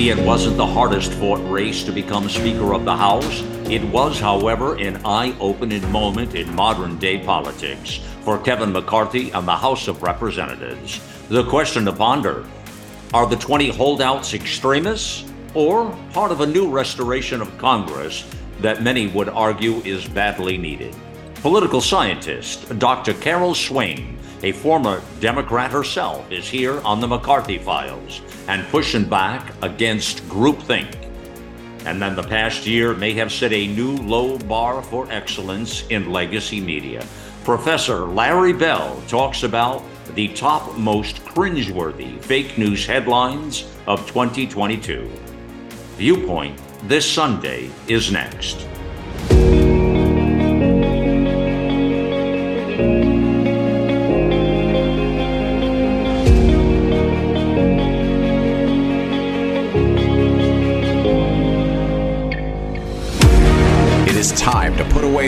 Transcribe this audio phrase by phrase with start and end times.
[0.00, 3.42] Maybe it wasn't the hardest fought race to become Speaker of the House.
[3.68, 9.46] It was, however, an eye opening moment in modern day politics for Kevin McCarthy and
[9.46, 11.02] the House of Representatives.
[11.28, 12.46] The question to ponder
[13.12, 18.24] are the 20 holdouts extremists or part of a new restoration of Congress
[18.60, 20.96] that many would argue is badly needed?
[21.42, 23.12] Political scientist Dr.
[23.12, 29.52] Carol Swain a former Democrat herself, is here on the McCarthy files and pushing back
[29.62, 30.96] against groupthink.
[31.86, 36.10] And then the past year may have set a new low bar for excellence in
[36.10, 37.06] legacy media.
[37.44, 39.82] Professor Larry Bell talks about
[40.14, 45.10] the top most cringeworthy fake news headlines of 2022.
[45.96, 48.69] Viewpoint this Sunday is next.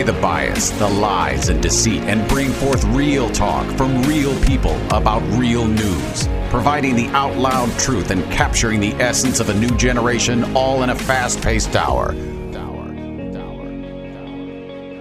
[0.03, 5.21] The bias, the lies, and deceit and bring forth real talk from real people about
[5.39, 10.57] real news, providing the out loud truth and capturing the essence of a new generation
[10.57, 12.11] all in a fast paced hour.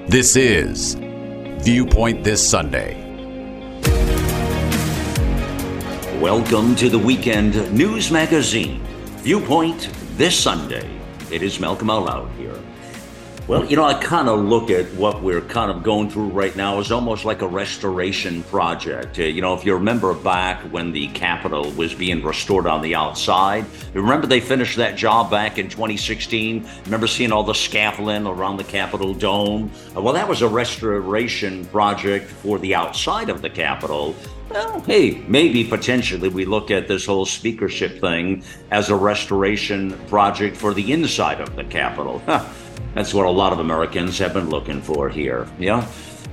[0.07, 0.95] This is
[1.65, 2.95] Viewpoint This Sunday.
[6.21, 8.81] Welcome to the weekend news magazine,
[9.17, 10.89] Viewpoint This Sunday.
[11.33, 12.55] It is Malcolm Out Loud here.
[13.49, 16.55] Well, you know, I kind of look at what we're kind of going through right
[16.55, 19.19] now as almost like a restoration project.
[19.19, 22.95] Uh, you know, if you remember back when the Capitol was being restored on the
[22.95, 26.69] outside, remember they finished that job back in 2016?
[26.85, 29.73] Remember seeing all the scaffolding around the Capitol dome?
[29.97, 34.15] Uh, well, that was a restoration project for the outside of the Capitol.
[34.51, 40.57] Well, hey, maybe potentially we look at this whole speakership thing as a restoration project
[40.57, 42.23] for the inside of the Capitol.
[42.95, 45.47] That's what a lot of Americans have been looking for here.
[45.59, 45.87] Yeah.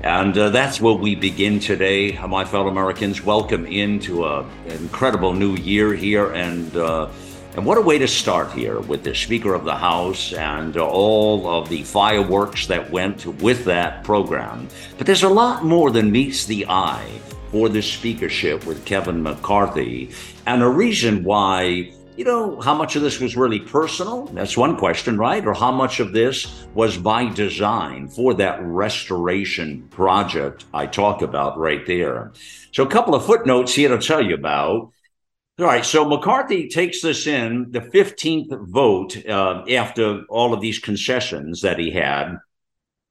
[0.03, 3.23] And uh, that's what we begin today, my fellow Americans.
[3.23, 6.31] Welcome into a, an incredible new year here.
[6.31, 7.09] And, uh,
[7.55, 11.49] and what a way to start here with the Speaker of the House and all
[11.49, 14.69] of the fireworks that went with that program.
[14.97, 17.09] But there's a lot more than meets the eye
[17.51, 20.11] for the speakership with Kevin McCarthy,
[20.45, 24.25] and a reason why you know, how much of this was really personal?
[24.27, 25.45] That's one question, right?
[25.45, 31.57] Or how much of this was by design for that restoration project I talk about
[31.57, 32.31] right there?
[32.71, 34.91] So, a couple of footnotes here to tell you about.
[35.59, 40.79] All right, so McCarthy takes this in the 15th vote uh, after all of these
[40.79, 42.37] concessions that he had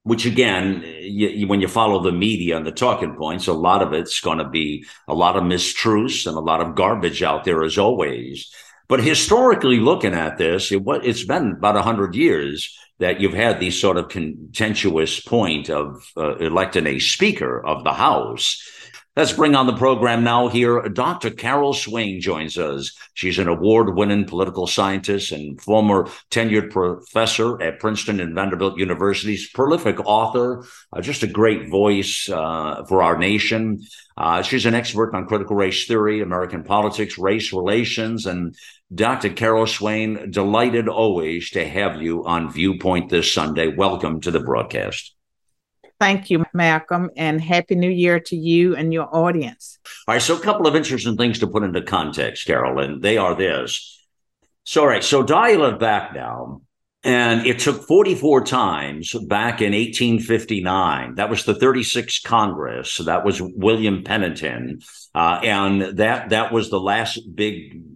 [0.09, 3.83] which again, you, you, when you follow the media and the talking points, a lot
[3.83, 7.45] of it's going to be a lot of mistruths and a lot of garbage out
[7.45, 8.51] there as always.
[8.89, 13.81] But historically looking at this, it, it's been about 100 years that you've had these
[13.81, 18.61] sort of contentious point of uh, electing a speaker of the House.
[19.19, 20.81] Let's bring on the program now here.
[20.83, 21.31] Dr.
[21.31, 22.97] Carol Swain joins us.
[23.15, 29.51] She's an award winning political scientist and former tenured professor at Princeton and Vanderbilt Universities,
[29.51, 33.83] prolific author, uh, just a great voice uh, for our nation.
[34.17, 38.55] Uh, she's an expert on critical race theory, American politics, race relations, and
[38.95, 39.29] Dr.
[39.29, 43.69] Carol Swain, delighted always to have you on Viewpoint this Sunday.
[43.69, 45.15] Welcome to the broadcast.
[46.01, 49.79] Thank you, Malcolm, and Happy New Year to you and your audience.
[50.07, 53.19] All right, so a couple of interesting things to put into context, Carol, and they
[53.19, 54.07] are this.
[54.65, 56.63] So, all right, so dial it back now.
[57.05, 61.15] And it took 44 times back in 1859.
[61.15, 62.99] That was the 36th Congress.
[62.99, 64.81] That was William Pennington.
[65.15, 67.88] Uh, and that that was the last big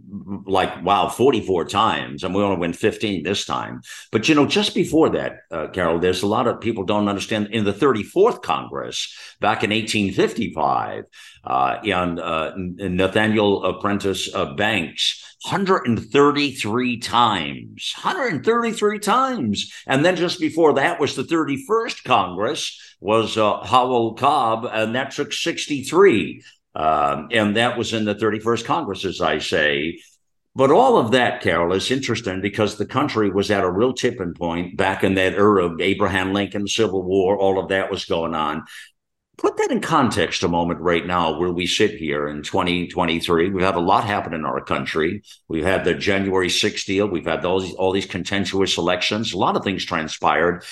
[0.46, 3.82] like wow 44 times and we only win 15 this time.
[4.10, 7.48] But you know just before that uh, carol there's a lot of people don't understand.
[7.52, 11.04] In the 34th congress back in 1855
[11.44, 19.72] uh, and uh, nathaniel prentice banks 133 times 133 times.
[19.86, 25.10] And then just before that was the 31st congress was uh, howell cobb and that
[25.10, 26.42] took 63
[26.74, 29.98] um, and that was in the 31st Congress, as I say.
[30.54, 34.34] But all of that, Carol, is interesting because the country was at a real tipping
[34.34, 38.34] point back in that era of Abraham Lincoln, Civil War, all of that was going
[38.34, 38.64] on.
[39.38, 43.48] Put that in context a moment right now, where we sit here in 2023.
[43.48, 45.22] We've had a lot happen in our country.
[45.48, 47.08] We've had the January 6th deal.
[47.08, 49.32] We've had all these, all these contentious elections.
[49.32, 50.64] A lot of things transpired.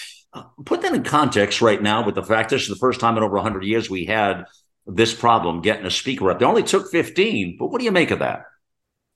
[0.66, 3.22] Put that in context right now with the fact this is the first time in
[3.22, 4.44] over 100 years we had
[4.86, 6.38] this problem getting a speaker up.
[6.38, 8.44] They only took 15, but what do you make of that?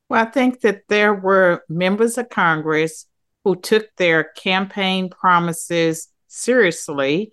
[0.08, 3.06] Well, I think that there were members of Congress
[3.44, 7.32] who took their campaign promises seriously.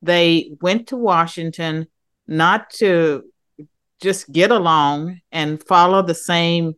[0.00, 1.86] They went to Washington
[2.26, 3.24] not to
[4.00, 6.74] just get along and follow the same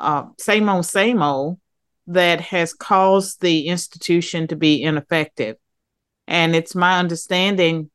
[0.00, 1.58] uh, same old same old
[2.06, 5.56] that has caused the institution to be ineffective.
[6.26, 7.90] And it's my understanding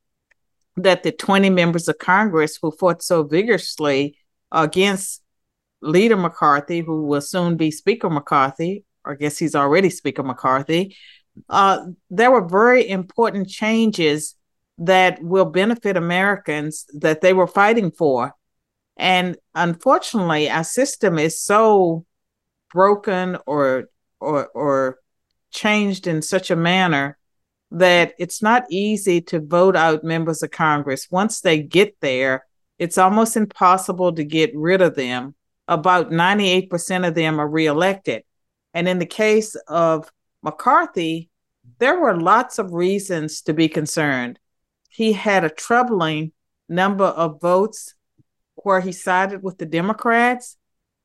[0.75, 4.17] that the 20 members of Congress who fought so vigorously
[4.51, 5.22] against
[5.83, 10.95] Leader McCarthy, who will soon be Speaker McCarthy, or I guess he's already Speaker McCarthy,
[11.49, 14.35] uh, there were very important changes
[14.77, 18.33] that will benefit Americans that they were fighting for.
[18.97, 22.05] And unfortunately, our system is so
[22.71, 23.85] broken or
[24.19, 24.99] or or
[25.51, 27.17] changed in such a manner
[27.71, 31.07] that it's not easy to vote out members of Congress.
[31.09, 32.45] Once they get there,
[32.77, 35.35] it's almost impossible to get rid of them.
[35.67, 38.23] About 98% of them are reelected.
[38.73, 40.11] And in the case of
[40.41, 41.29] McCarthy,
[41.79, 44.39] there were lots of reasons to be concerned.
[44.89, 46.33] He had a troubling
[46.67, 47.95] number of votes
[48.55, 50.57] where he sided with the Democrats.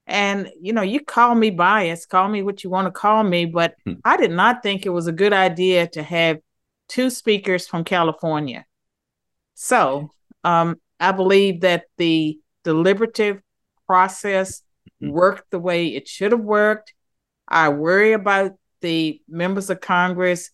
[0.07, 3.45] And, you know, you call me biased, call me what you want to call me,
[3.45, 3.95] but hmm.
[4.05, 6.39] I did not think it was a good idea to have
[6.89, 8.65] two speakers from California.
[9.55, 10.11] So
[10.45, 13.43] um, I believe that the deliberative
[13.89, 14.63] process
[15.03, 15.13] mm-hmm.
[15.13, 16.95] worked the way it should have worked.
[17.49, 20.51] I worry about the members of Congress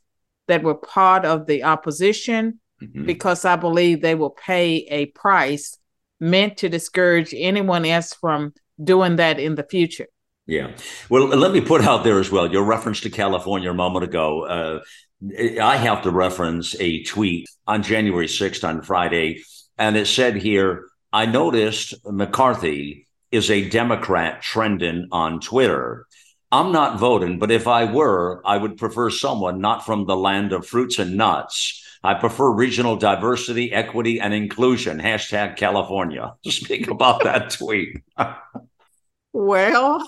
[0.48, 3.04] that were part of the opposition mm-hmm.
[3.04, 5.76] because I believe they will pay a price
[6.20, 10.06] meant to discourage anyone else from doing that in the future.
[10.46, 10.72] Yeah.
[11.08, 14.44] Well, let me put out there as well your reference to California a moment ago.
[14.44, 14.80] Uh,
[15.60, 19.42] I have to reference a tweet on January 6th on Friday,
[19.78, 23.03] and it said here, I noticed McCarthy
[23.34, 26.06] is a Democrat trending on Twitter.
[26.52, 30.52] I'm not voting, but if I were, I would prefer someone not from the land
[30.52, 31.82] of fruits and nuts.
[32.04, 35.00] I prefer regional diversity, equity, and inclusion.
[35.00, 36.34] Hashtag California.
[36.46, 38.02] Speak about that tweet.
[39.32, 40.06] well,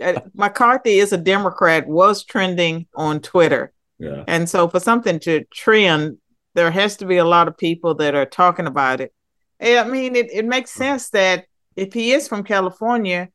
[0.34, 3.72] McCarthy is a Democrat was trending on Twitter.
[3.98, 4.24] Yeah.
[4.26, 6.18] And so for something to trend,
[6.54, 9.14] there has to be a lot of people that are talking about it.
[9.60, 13.28] I mean, it, it makes sense that if he is from California,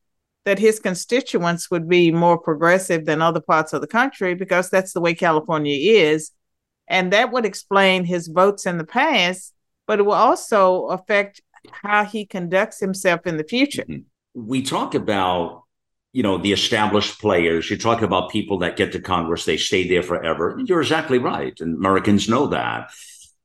[0.45, 4.93] that his constituents would be more progressive than other parts of the country because that's
[4.93, 6.31] the way California is.
[6.87, 9.53] And that would explain his votes in the past,
[9.87, 11.41] but it will also affect
[11.71, 13.83] how he conducts himself in the future.
[13.83, 14.01] Mm-hmm.
[14.33, 15.63] We talk about
[16.13, 19.87] you know the established players you talk about people that get to congress they stay
[19.87, 22.91] there forever you're exactly right and americans know that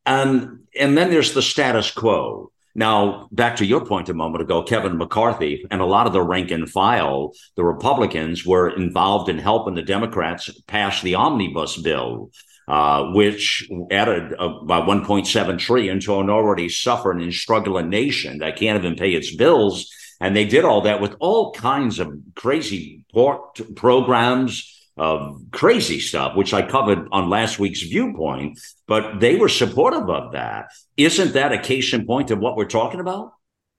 [0.05, 4.63] and and then there's the status quo now back to your point a moment ago
[4.63, 9.39] kevin mccarthy and a lot of the rank and file the republicans were involved in
[9.39, 12.31] helping the democrats pass the omnibus bill
[12.69, 18.85] uh, which added about 1.7 trillion to an already suffering and struggling nation that can't
[18.85, 19.89] even pay its bills.
[20.21, 26.37] And they did all that with all kinds of crazy port programs of crazy stuff,
[26.37, 30.69] which I covered on last week's viewpoint, but they were supportive of that.
[30.97, 33.33] Isn't that a case in point of what we're talking about?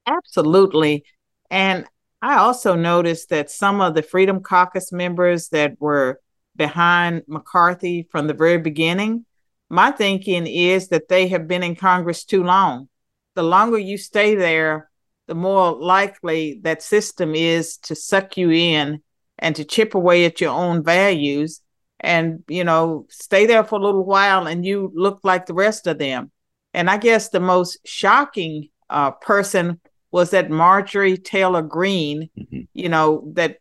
[0.05, 1.03] Absolutely.
[1.49, 1.85] And
[2.21, 6.19] I also noticed that some of the Freedom Caucus members that were
[6.55, 9.25] behind McCarthy from the very beginning,
[9.69, 12.89] my thinking is that they have been in Congress too long.
[13.35, 14.89] The longer you stay there,
[15.27, 19.01] the more likely that system is to suck you in
[19.39, 21.61] and to chip away at your own values
[21.99, 25.87] and you know stay there for a little while and you look like the rest
[25.87, 26.31] of them
[26.73, 29.79] and i guess the most shocking uh, person
[30.11, 32.61] was that marjorie taylor greene mm-hmm.
[32.73, 33.57] you know that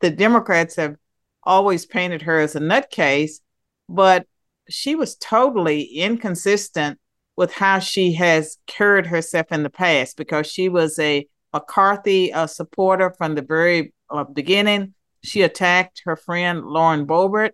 [0.00, 0.96] the democrats have
[1.42, 3.40] always painted her as a nutcase
[3.88, 4.26] but
[4.68, 6.98] she was totally inconsistent
[7.36, 12.46] with how she has carried herself in the past because she was a McCarthy uh,
[12.46, 14.94] supporter from the very uh, beginning.
[15.22, 17.52] She attacked her friend Lauren Boebert.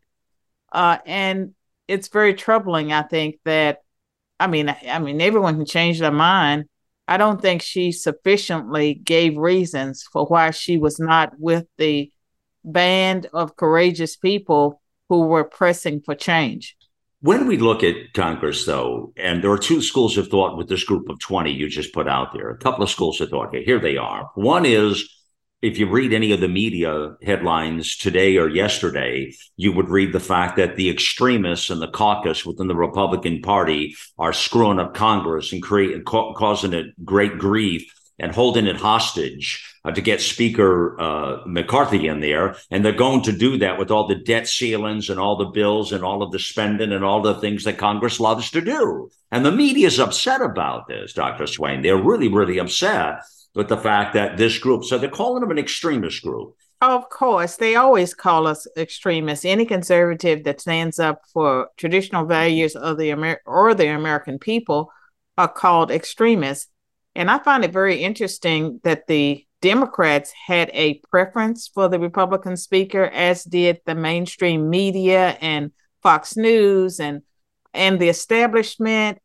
[0.72, 1.54] Uh, and
[1.88, 3.78] it's very troubling, I think, that
[4.40, 6.64] I mean, I mean, everyone can change their mind.
[7.06, 12.10] I don't think she sufficiently gave reasons for why she was not with the
[12.64, 16.76] band of courageous people who were pressing for change.
[17.20, 20.84] When we look at Congress, though, and there are two schools of thought with this
[20.84, 23.48] group of 20 you just put out there, a couple of schools of thought.
[23.48, 24.30] Okay, here they are.
[24.34, 25.08] One is
[25.64, 30.20] if you read any of the media headlines today or yesterday, you would read the
[30.20, 35.54] fact that the extremists and the caucus within the Republican Party are screwing up Congress
[35.54, 41.00] and creating ca- causing it great grief and holding it hostage uh, to get Speaker
[41.00, 42.56] uh, McCarthy in there.
[42.70, 45.92] And they're going to do that with all the debt ceilings and all the bills
[45.92, 49.10] and all of the spending and all the things that Congress loves to do.
[49.32, 51.46] And the media is upset about this, Dr.
[51.46, 51.80] Swain.
[51.80, 53.22] They're really, really upset
[53.54, 56.56] with the fact that this group, so they're calling them an extremist group.
[56.80, 59.44] Of course, they always call us extremists.
[59.44, 64.92] Any conservative that stands up for traditional values of the Amer- or the American people
[65.38, 66.68] are called extremists.
[67.14, 72.56] And I find it very interesting that the Democrats had a preference for the Republican
[72.56, 75.70] speaker, as did the mainstream media and
[76.02, 77.22] Fox News and
[77.72, 79.18] and the establishment.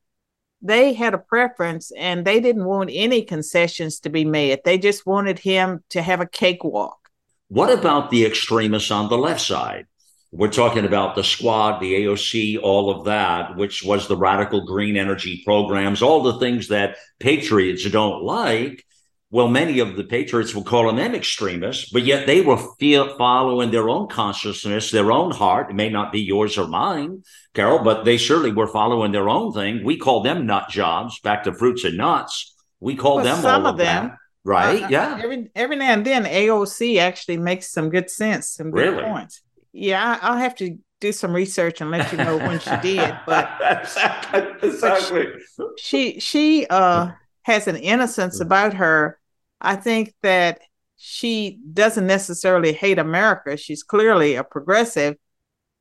[0.62, 4.60] They had a preference and they didn't want any concessions to be made.
[4.66, 7.10] They just wanted him to have a cakewalk.
[7.48, 9.88] What about the extremists on the left side?
[10.32, 14.96] We're talking about the squad, the AOC, all of that, which was the radical green
[14.96, 18.86] energy programs, all the things that patriots don't like.
[19.32, 23.70] Well, many of the patriots will call them extremists, but yet they were feel, following
[23.70, 25.70] their own consciousness, their own heart.
[25.70, 29.54] It may not be yours or mine, Carol, but they surely were following their own
[29.54, 29.84] thing.
[29.84, 32.56] We call them nut jobs, back to fruits and nuts.
[32.80, 34.08] We call well, them some all of them.
[34.08, 34.18] That.
[34.44, 34.84] Right.
[34.84, 35.20] Uh, yeah.
[35.22, 39.04] Every every now and then AOC actually makes some good sense, some good really?
[39.04, 39.42] points.
[39.74, 43.16] Yeah, I'll have to do some research and let you know when she did.
[43.26, 45.28] But exactly.
[45.58, 47.12] But she, she she uh
[47.44, 49.19] has an innocence about her.
[49.62, 50.60] I think that
[50.98, 53.58] she doesn't necessarily hate America.
[53.58, 55.16] She's clearly a progressive,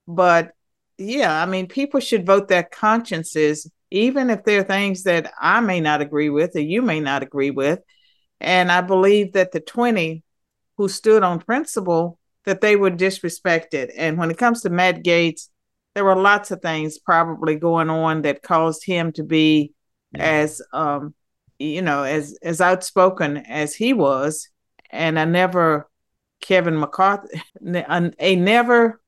[0.06, 0.52] but
[0.96, 5.60] yeah, I mean, people should vote their consciences, even if there are things that I
[5.60, 7.80] may not agree with or you may not agree with.
[8.40, 10.22] And I believe that the 20
[10.76, 13.90] who stood on principle that they were disrespected.
[13.96, 15.48] And when it comes to Matt Gaetz,
[15.94, 19.72] there were lots of things probably going on that caused him to be
[20.12, 20.24] yeah.
[20.24, 21.14] as um,
[21.58, 24.48] you know, as as outspoken as he was.
[24.90, 25.88] And I never
[26.40, 29.00] Kevin McCarthy a, a never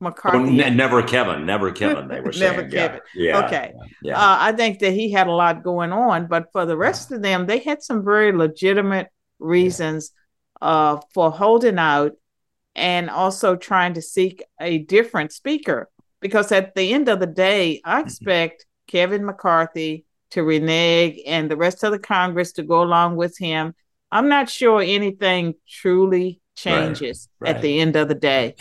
[0.00, 0.38] McCarthy.
[0.38, 2.08] Oh, ne- never Kevin, never Kevin.
[2.08, 3.00] They were saying, never Kevin.
[3.14, 3.46] Yeah.
[3.46, 3.72] Okay.
[4.02, 4.18] Yeah.
[4.18, 7.22] Uh, I think that he had a lot going on, but for the rest of
[7.22, 10.12] them, they had some very legitimate reasons
[10.60, 10.68] yeah.
[10.68, 12.12] uh, for holding out
[12.74, 15.88] and also trying to seek a different speaker.
[16.20, 18.06] Because at the end of the day, I mm-hmm.
[18.06, 18.66] expect.
[18.86, 20.05] Kevin McCarthy
[20.36, 23.74] to renege and the rest of the Congress to go along with him.
[24.12, 27.56] I'm not sure anything truly changes right, right.
[27.56, 28.54] at the end of the day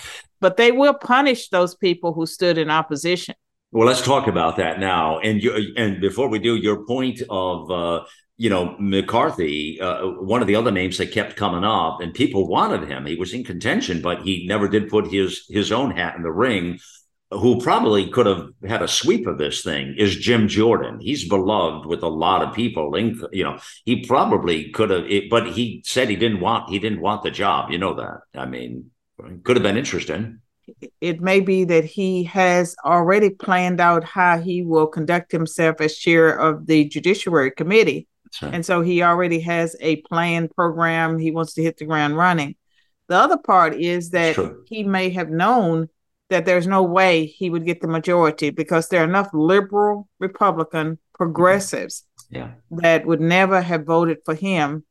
[0.46, 3.34] but they will punish those people who stood in opposition.
[3.72, 5.18] Well, let's talk about that now.
[5.18, 8.06] And you, and before we do, your point of uh,
[8.38, 12.48] you know McCarthy, uh, one of the other names that kept coming up, and people
[12.48, 13.08] wanted him.
[13.08, 16.32] He was in contention, but he never did put his his own hat in the
[16.32, 16.80] ring.
[17.40, 21.00] Who probably could have had a sweep of this thing is Jim Jordan.
[21.00, 22.98] He's beloved with a lot of people.
[23.32, 27.24] You know, he probably could have, but he said he didn't want he didn't want
[27.24, 27.72] the job.
[27.72, 28.22] You know that.
[28.34, 28.92] I mean,
[29.44, 30.40] could have been interesting.
[31.00, 35.96] It may be that he has already planned out how he will conduct himself as
[35.96, 38.08] chair of the Judiciary Committee.
[38.42, 38.54] Right.
[38.54, 41.20] And so he already has a planned program.
[41.20, 42.56] He wants to hit the ground running.
[43.08, 44.36] The other part is that
[44.68, 45.90] he may have known
[46.36, 51.00] that there's no way he would get the majority because there are enough liberal Republican
[51.14, 52.52] progressives yeah.
[52.72, 54.84] that would never have voted for him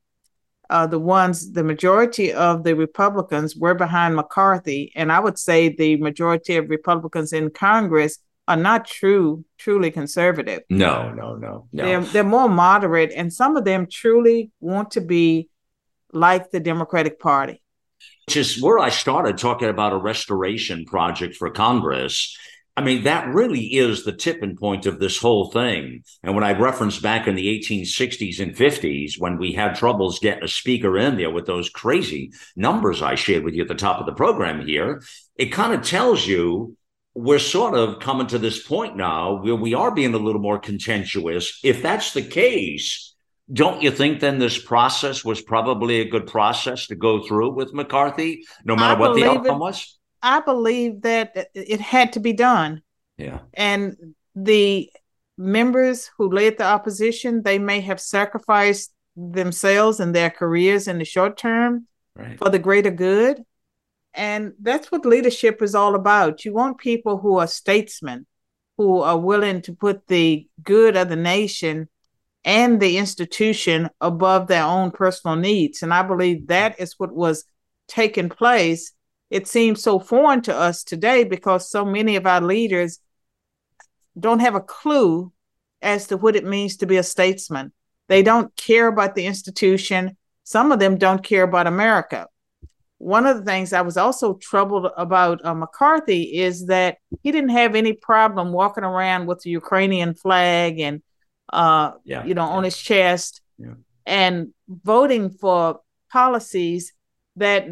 [0.71, 4.91] uh, the ones, the majority of the Republicans were behind McCarthy.
[4.95, 10.61] And I would say the majority of Republicans in Congress are not true, truly conservative.
[10.71, 11.85] No, no, no, no.
[11.85, 15.49] They're, they're more moderate, and some of them truly want to be
[16.11, 17.61] like the Democratic Party.
[18.27, 22.35] Which is where I started talking about a restoration project for Congress
[22.77, 26.03] I mean, that really is the tipping point of this whole thing.
[26.23, 30.43] And when I referenced back in the 1860s and 50s, when we had troubles getting
[30.43, 34.01] a speaker in there with those crazy numbers I shared with you at the top
[34.01, 35.01] of the program here,
[35.37, 36.75] it kind of tells you
[37.13, 40.59] we're sort of coming to this point now where we are being a little more
[40.59, 41.61] contentious.
[41.63, 43.14] If that's the case,
[43.51, 47.73] don't you think then this process was probably a good process to go through with
[47.73, 49.99] McCarthy, no matter I what the outcome it, was?
[50.21, 52.81] I believe that it had to be done.
[53.17, 53.39] Yeah.
[53.53, 53.95] And
[54.35, 54.89] the
[55.37, 61.05] members who led the opposition, they may have sacrificed themselves and their careers in the
[61.05, 62.37] short term right.
[62.39, 63.43] for the greater good.
[64.13, 66.45] And that's what leadership is all about.
[66.45, 68.25] You want people who are statesmen,
[68.77, 71.89] who are willing to put the good of the nation
[72.45, 75.83] and the institution above their own personal needs.
[75.83, 77.43] And I believe that is what was
[77.87, 78.93] taking place
[79.29, 82.99] it seems so foreign to us today because so many of our leaders
[84.19, 85.31] don't have a clue
[85.81, 87.71] as to what it means to be a statesman.
[88.07, 90.15] They don't care about the institution.
[90.43, 92.27] Some of them don't care about America.
[92.97, 97.49] One of the things I was also troubled about uh, McCarthy is that he didn't
[97.49, 101.01] have any problem walking around with the Ukrainian flag and,
[101.51, 103.41] uh, yeah, you know, on his chest
[104.05, 105.79] and voting for
[106.11, 106.93] policies
[107.35, 107.67] that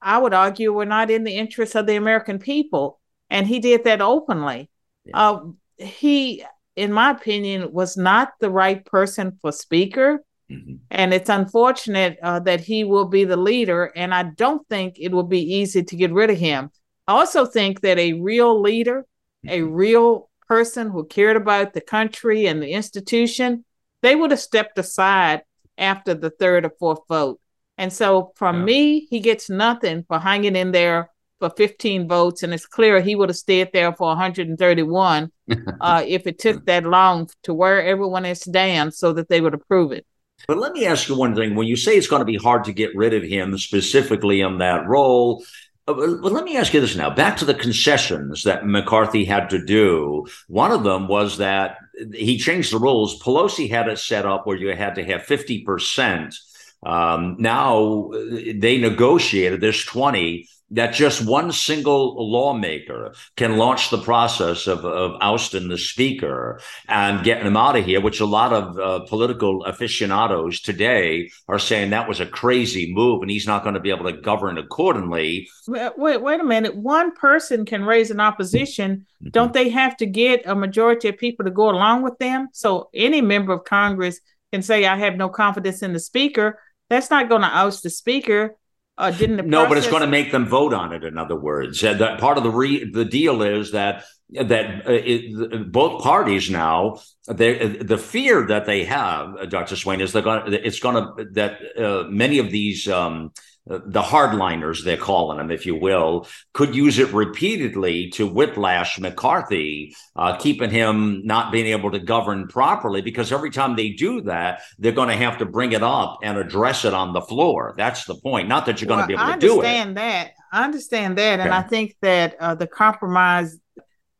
[0.00, 3.00] I would argue were not in the interest of the American people.
[3.30, 4.70] And he did that openly.
[5.12, 5.40] Uh,
[5.76, 6.44] he
[6.78, 10.24] in my opinion, was not the right person for speaker.
[10.48, 10.74] Mm-hmm.
[10.92, 13.92] And it's unfortunate uh, that he will be the leader.
[13.96, 16.70] And I don't think it will be easy to get rid of him.
[17.08, 19.04] I also think that a real leader,
[19.44, 19.48] mm-hmm.
[19.48, 23.64] a real person who cared about the country and the institution,
[24.02, 25.42] they would have stepped aside
[25.76, 27.40] after the third or fourth vote.
[27.76, 28.64] And so from yeah.
[28.64, 33.14] me, he gets nothing for hanging in there for 15 votes, and it's clear he
[33.14, 35.30] would have stayed there for 131
[35.80, 39.54] uh, if it took that long to wear everyone else down so that they would
[39.54, 40.04] approve it.
[40.46, 41.54] But let me ask you one thing.
[41.54, 44.58] When you say it's going to be hard to get rid of him specifically in
[44.58, 45.44] that role,
[45.88, 47.10] uh, but let me ask you this now.
[47.10, 50.26] Back to the concessions that McCarthy had to do.
[50.46, 51.78] One of them was that
[52.12, 53.20] he changed the rules.
[53.22, 56.34] Pelosi had it set up where you had to have 50%.
[56.82, 58.20] Um, now uh,
[58.54, 65.16] they negotiated, there's 20 that just one single lawmaker can launch the process of, of
[65.20, 69.64] ousting the speaker and getting him out of here, which a lot of uh, political
[69.64, 73.90] aficionados today are saying that was a crazy move and he's not going to be
[73.90, 75.48] able to govern accordingly.
[75.66, 76.76] Wait, wait, a minute.
[76.76, 79.06] One person can raise an opposition.
[79.22, 79.30] Mm-hmm.
[79.30, 82.48] Don't they have to get a majority of people to go along with them?
[82.52, 84.20] So any member of Congress
[84.52, 86.58] can say, I have no confidence in the speaker.
[86.90, 88.56] That's not going to oust the speaker
[88.98, 91.04] uh, didn't no, process- but it's going to make them vote on it.
[91.04, 94.92] In other words, uh, that part of the re- the deal is that that uh,
[94.92, 99.76] it, both parties now they, the fear that they have, uh, Dr.
[99.76, 103.32] Swain, is they're going it's going to that uh, many of these um,
[103.68, 109.94] the hardliners, they're calling them, if you will, could use it repeatedly to whiplash McCarthy,
[110.16, 113.02] uh, keeping him not being able to govern properly.
[113.02, 116.38] Because every time they do that, they're going to have to bring it up and
[116.38, 117.74] address it on the floor.
[117.76, 118.48] That's the point.
[118.48, 119.66] Not that you're well, going to be able to do it.
[119.66, 120.32] I understand that.
[120.50, 123.58] I understand that, and I think that uh, the compromise.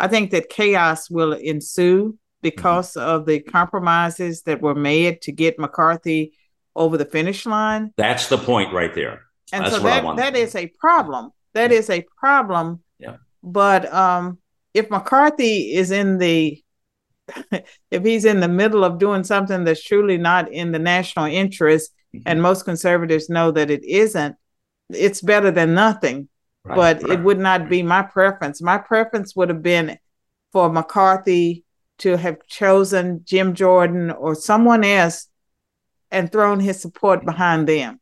[0.00, 3.08] I think that chaos will ensue because mm-hmm.
[3.08, 6.34] of the compromises that were made to get McCarthy
[6.76, 7.92] over the finish line.
[7.96, 9.22] That's the point right there.
[9.52, 11.30] And That's so that, that is a problem.
[11.54, 12.82] That is a problem.
[12.98, 13.16] Yeah.
[13.42, 14.38] But um,
[14.74, 16.62] if McCarthy is in the
[17.90, 21.92] if he's in the middle of doing something that's truly not in the national interest,
[22.14, 22.22] mm-hmm.
[22.26, 24.36] and most conservatives know that it isn't,
[24.90, 26.28] it's better than nothing.
[26.64, 27.18] Right, but right.
[27.18, 28.60] it would not be my preference.
[28.60, 29.98] My preference would have been
[30.52, 31.64] for McCarthy
[31.98, 35.28] to have chosen Jim Jordan or someone else
[36.10, 38.00] and thrown his support behind them.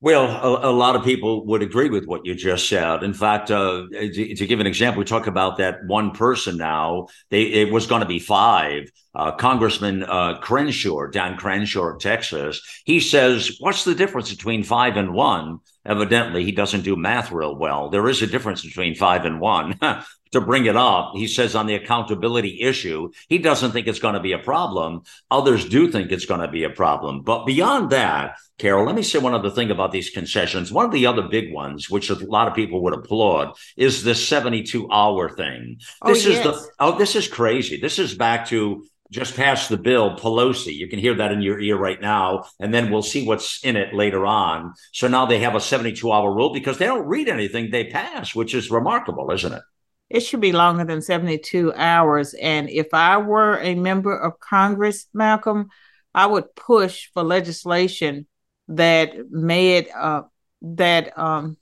[0.00, 3.02] Well, a, a, lot of people would agree with what you just said.
[3.02, 7.08] In fact, uh, to, to, give an example, we talk about that one person now.
[7.30, 8.92] They, it was going to be five.
[9.12, 14.96] Uh, Congressman uh, Crenshaw, Dan Crenshaw of Texas, he says, "What's the difference between five
[14.96, 17.88] and one?" Evidently, he doesn't do math real well.
[17.88, 19.80] There is a difference between five and one.
[20.32, 21.12] to bring it up.
[21.14, 25.02] He says on the accountability issue, he doesn't think it's going to be a problem.
[25.30, 27.22] Others do think it's going to be a problem.
[27.22, 30.72] But beyond that, Carol, let me say one other thing about these concessions.
[30.72, 34.26] One of the other big ones, which a lot of people would applaud, is this
[34.26, 35.78] 72 hour thing.
[36.02, 36.38] Oh, this yes.
[36.38, 37.80] is the oh, this is crazy.
[37.80, 40.74] This is back to just pass the bill, Pelosi.
[40.74, 42.44] You can hear that in your ear right now.
[42.60, 44.74] And then we'll see what's in it later on.
[44.92, 48.34] So now they have a 72 hour rule because they don't read anything they pass,
[48.34, 49.62] which is remarkable, isn't it?
[50.10, 52.34] It should be longer than 72 hours.
[52.34, 55.68] And if I were a member of Congress, Malcolm,
[56.14, 58.26] I would push for legislation
[58.68, 60.22] that made uh,
[60.62, 61.56] that um,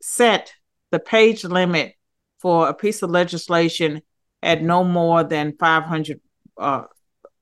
[0.00, 0.52] set
[0.90, 1.94] the page limit
[2.38, 4.02] for a piece of legislation
[4.42, 6.20] at no more than 500,
[6.58, 6.84] uh,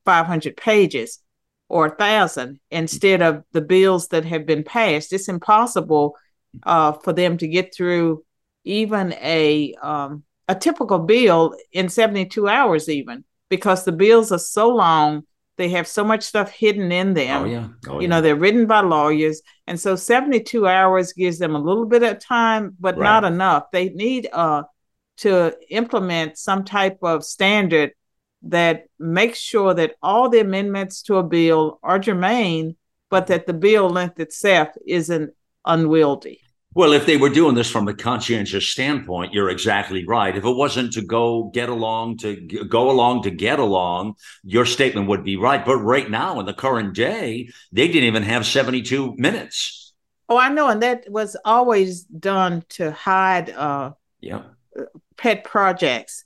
[0.05, 1.21] 500 pages
[1.69, 5.13] or a thousand instead of the bills that have been passed.
[5.13, 6.17] It's impossible
[6.63, 8.25] uh, for them to get through
[8.65, 14.69] even a um, a typical bill in 72 hours even because the bills are so
[14.69, 15.25] long
[15.57, 17.43] they have so much stuff hidden in them.
[17.43, 17.69] Oh yeah.
[17.87, 18.09] Oh, you yeah.
[18.09, 19.41] know they're written by lawyers.
[19.69, 23.05] And so 72 hours gives them a little bit of time but right.
[23.05, 23.71] not enough.
[23.71, 24.65] They need uh
[25.19, 27.93] to implement some type of standard
[28.43, 32.77] that makes sure that all the amendments to a bill are germane
[33.11, 35.31] but that the bill length itself isn't
[35.65, 36.41] unwieldy
[36.77, 40.37] Well, if they were doing this from a conscientious standpoint, you're exactly right.
[40.37, 42.35] If it wasn't to go get along to
[42.69, 45.65] go along to get along, your statement would be right.
[45.65, 49.93] But right now, in the current day, they didn't even have 72 minutes.
[50.29, 54.43] Oh, I know, and that was always done to hide uh, yeah.
[55.17, 56.25] pet projects,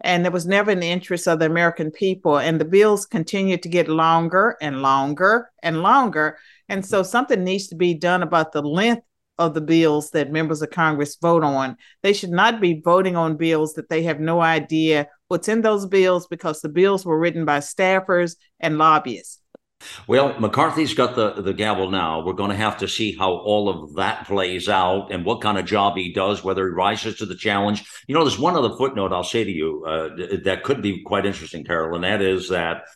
[0.00, 2.38] and it was never in the interest of the American people.
[2.38, 7.66] And the bills continued to get longer and longer and longer, and so something needs
[7.68, 9.02] to be done about the length
[9.38, 11.76] of the bills that members of Congress vote on.
[12.02, 15.86] They should not be voting on bills that they have no idea what's in those
[15.86, 19.40] bills because the bills were written by staffers and lobbyists.
[20.08, 22.24] Well, McCarthy's got the, the gavel now.
[22.24, 25.56] We're going to have to see how all of that plays out and what kind
[25.56, 27.84] of job he does, whether he rises to the challenge.
[28.08, 30.08] You know, there's one other footnote I'll say to you uh,
[30.44, 32.86] that could be quite interesting, Carol, and that is that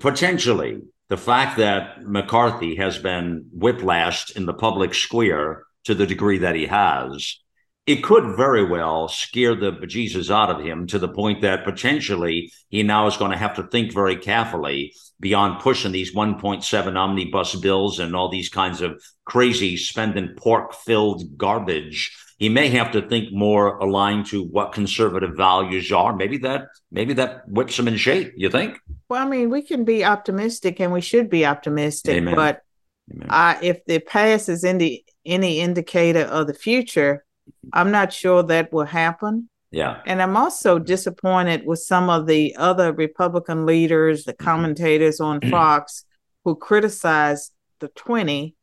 [0.00, 0.80] potentially
[1.12, 6.54] the fact that McCarthy has been whiplashed in the public square to the degree that
[6.54, 7.38] he has,
[7.86, 12.50] it could very well scare the bejesus out of him to the point that potentially
[12.70, 17.56] he now is going to have to think very carefully beyond pushing these 1.7 omnibus
[17.56, 23.00] bills and all these kinds of crazy spending pork filled garbage he may have to
[23.00, 26.12] think more aligned to what conservative values are.
[26.12, 28.32] Maybe that maybe that whips him in shape.
[28.36, 28.80] You think?
[29.08, 32.16] Well, I mean, we can be optimistic, and we should be optimistic.
[32.16, 32.34] Amen.
[32.34, 32.62] But
[33.14, 33.58] Amen.
[33.62, 37.24] if the past is any any indicator of the future,
[37.72, 39.48] I'm not sure that will happen.
[39.70, 40.00] Yeah.
[40.04, 44.44] And I'm also disappointed with some of the other Republican leaders, the mm-hmm.
[44.44, 46.04] commentators on Fox,
[46.44, 48.56] who criticized the 20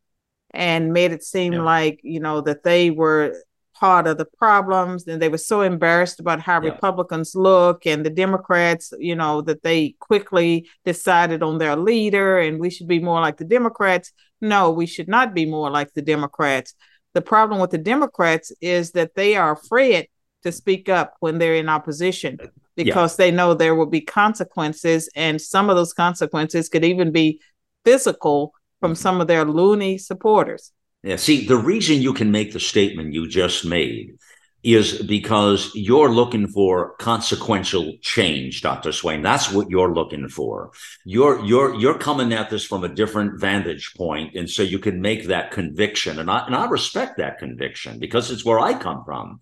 [0.51, 1.61] and made it seem yeah.
[1.61, 3.41] like, you know, that they were
[3.79, 6.71] part of the problems and they were so embarrassed about how yeah.
[6.71, 12.59] republicans look and the democrats you know that they quickly decided on their leader and
[12.59, 14.11] we should be more like the democrats
[14.41, 16.73] no we should not be more like the democrats
[17.13, 20.09] the problem with the democrats is that they are afraid
[20.43, 22.37] to speak up when they're in opposition
[22.75, 23.25] because yeah.
[23.25, 27.39] they know there will be consequences and some of those consequences could even be
[27.85, 29.01] physical from mm-hmm.
[29.01, 33.27] some of their loony supporters yeah, see, the reason you can make the statement you
[33.27, 34.17] just made
[34.63, 38.91] is because you're looking for consequential change, Dr.
[38.91, 39.21] Swain.
[39.21, 40.71] That's what you're looking for.
[41.05, 44.99] You're you're you're coming at this from a different vantage point, and so you can
[44.99, 46.19] make that conviction.
[46.19, 49.39] And I and I respect that conviction because it's where I come from.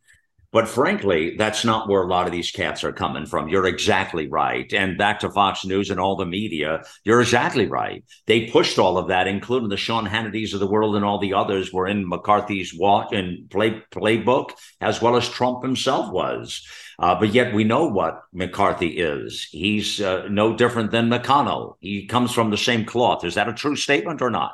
[0.54, 3.50] But frankly, that's not where a lot of these cats are coming from.
[3.50, 4.72] You're exactly right.
[4.72, 8.06] And back to Fox News and all the media, you're exactly right.
[8.28, 11.34] They pushed all of that, including the Sean Hannitys of the world and all the
[11.34, 16.66] others were in McCarthy's watch and play playbook, as well as Trump himself was.
[16.98, 19.48] Uh, but yet we know what McCarthy is.
[19.52, 21.76] He's uh, no different than McConnell.
[21.80, 23.26] He comes from the same cloth.
[23.26, 24.54] Is that a true statement or not?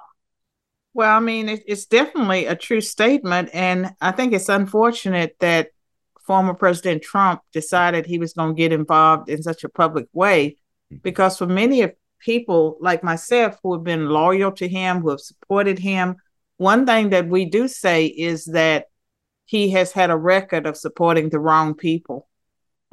[0.96, 3.50] Well, I mean, it's definitely a true statement.
[3.54, 5.70] And I think it's unfortunate that
[6.26, 10.58] former President Trump decided he was going to get involved in such a public way,
[10.92, 10.98] mm-hmm.
[10.98, 15.20] because for many of people like myself who have been loyal to him, who have
[15.20, 16.16] supported him,
[16.58, 18.86] one thing that we do say is that
[19.46, 22.28] he has had a record of supporting the wrong people.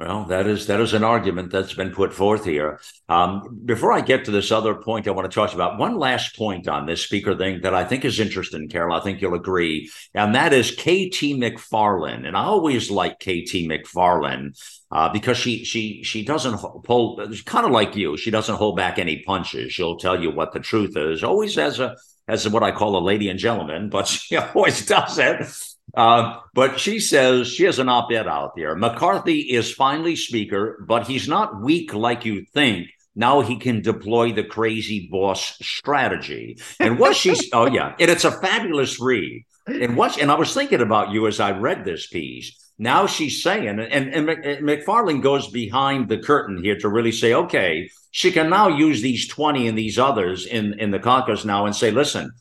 [0.01, 2.79] Well, that is that is an argument that's been put forth here.
[3.07, 6.35] Um, before I get to this other point, I want to talk about one last
[6.35, 8.95] point on this speaker thing that I think is interesting, Carol.
[8.95, 12.25] I think you'll agree, and that is KT McFarland.
[12.25, 14.59] And I always like KT McFarland
[14.89, 17.23] uh, because she she she doesn't pull.
[17.45, 19.71] Kind of like you, she doesn't hold back any punches.
[19.71, 21.95] She'll tell you what the truth is, always as a
[22.27, 25.45] as what I call a lady and gentleman, but she always does it.
[25.93, 28.75] Uh, but she says she has an op ed out there.
[28.75, 32.87] McCarthy is finally speaker, but he's not weak like you think.
[33.15, 36.57] Now he can deploy the crazy boss strategy.
[36.79, 37.93] And what she's, oh, yeah.
[37.99, 39.45] And it's a fabulous read.
[39.67, 42.57] And what, and I was thinking about you as I read this piece.
[42.77, 47.91] Now she's saying, and, and, McFarland goes behind the curtain here to really say, okay,
[48.09, 51.75] she can now use these 20 and these others in, in the caucus now and
[51.75, 52.31] say, listen,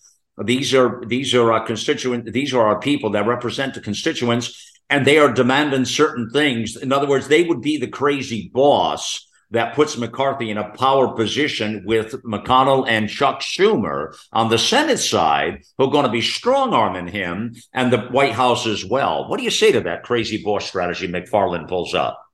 [0.45, 2.33] these are these are our constituent.
[2.33, 6.77] These are our people that represent the constituents, and they are demanding certain things.
[6.77, 11.15] In other words, they would be the crazy boss that puts McCarthy in a power
[11.15, 16.21] position with McConnell and Chuck Schumer on the Senate side, who are going to be
[16.23, 19.29] strong arming him and the White House as well.
[19.29, 22.25] What do you say to that crazy boss strategy McFarland pulls up?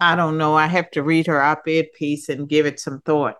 [0.00, 0.54] I don't know.
[0.54, 3.36] I have to read her op ed piece and give it some thought.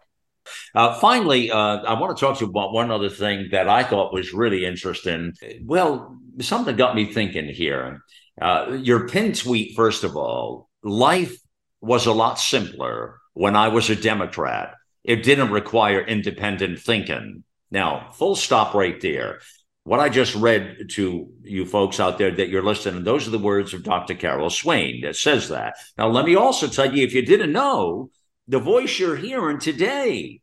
[0.75, 3.85] Uh, finally, uh, I want to talk to you about one other thing that I
[3.85, 5.33] thought was really interesting.
[5.63, 8.03] Well, something got me thinking here.
[8.41, 11.37] Uh, your pin tweet, first of all, life
[11.81, 14.75] was a lot simpler when I was a Democrat.
[15.05, 17.45] It didn't require independent thinking.
[17.71, 19.41] Now, full stop right there.
[19.85, 23.39] what I just read to you folks out there that you're listening, those are the
[23.39, 24.15] words of Dr.
[24.15, 25.75] Carol Swain that says that.
[25.99, 28.11] Now, let me also tell you, if you didn't know,
[28.49, 30.41] the voice you're hearing today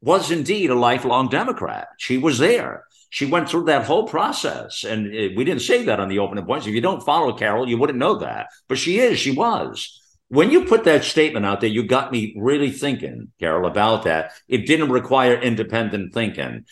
[0.00, 1.88] was indeed a lifelong Democrat.
[1.98, 2.84] She was there.
[3.10, 4.84] She went through that whole process.
[4.84, 6.66] And we didn't say that on the opening points.
[6.66, 8.48] If you don't follow Carol, you wouldn't know that.
[8.68, 10.00] But she is, she was.
[10.28, 14.32] When you put that statement out there, you got me really thinking, Carol, about that.
[14.48, 16.64] It didn't require independent thinking.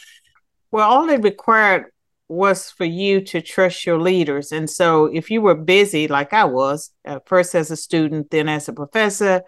[0.71, 1.87] Well, all it required
[2.29, 4.53] was for you to trust your leaders.
[4.53, 8.49] And so if you were busy, like I was, uh, first as a student, then
[8.49, 9.43] as a professor,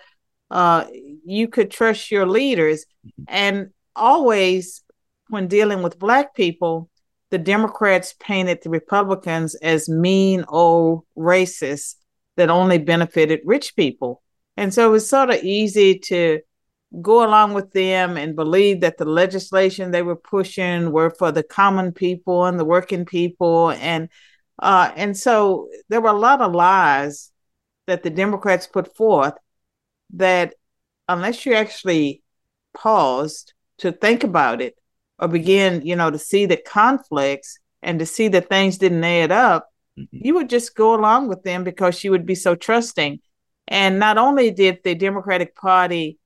[0.55, 0.87] uh,
[1.25, 2.87] you could trust your leaders.
[3.27, 4.83] And always,
[5.29, 6.89] when dealing with Black people,
[7.31, 11.97] the Democrats painted the Republicans as mean old racists
[12.37, 14.23] that only benefited rich people.
[14.57, 16.41] And so it was sort of easy to
[17.03, 21.43] go along with them and believe that the legislation they were pushing were for the
[21.43, 24.09] common people and the working people and
[24.61, 27.33] uh, and so there were a lot of lies
[27.89, 29.35] that the Democrats put forth
[30.17, 30.55] that
[31.09, 32.23] unless you actually
[32.75, 34.77] paused to think about it
[35.19, 39.33] or begin, you know, to see the conflicts and to see that things didn't add
[39.33, 40.17] up, mm-hmm.
[40.17, 43.21] you would just go along with them because you would be so trusting.
[43.69, 46.19] And not only did the Democratic Party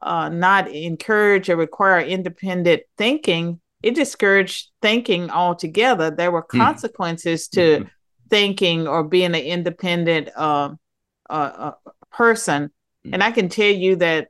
[0.00, 6.10] uh, not encourage or require independent thinking, it discouraged thinking altogether.
[6.10, 6.58] There were hmm.
[6.58, 7.88] consequences to mm-hmm.
[8.30, 10.70] thinking or being an independent uh,
[11.28, 11.72] uh, uh
[12.10, 12.70] person.
[13.12, 14.28] And I can tell you that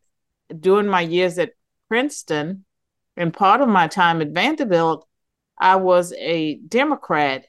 [0.61, 1.53] during my years at
[1.89, 2.65] Princeton
[3.17, 5.07] and part of my time at Vanderbilt,
[5.59, 7.47] I was a Democrat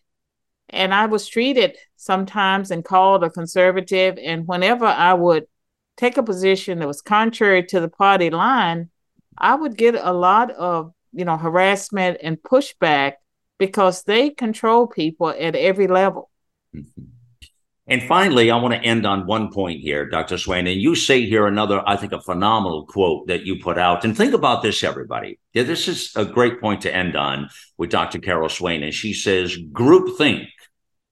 [0.70, 4.18] and I was treated sometimes and called a conservative.
[4.18, 5.46] And whenever I would
[5.96, 8.90] take a position that was contrary to the party line,
[9.38, 13.13] I would get a lot of, you know, harassment and pushback
[13.58, 16.30] because they control people at every level.
[16.76, 17.04] Mm-hmm.
[17.89, 20.38] And finally, I want to end on one point here, Dr.
[20.38, 20.67] Swain.
[20.67, 24.04] And you say here another, I think, a phenomenal quote that you put out.
[24.04, 25.39] And think about this, everybody.
[25.54, 28.19] This is a great point to end on with Dr.
[28.19, 28.84] Carol Swain.
[28.84, 30.47] And she says, groupthink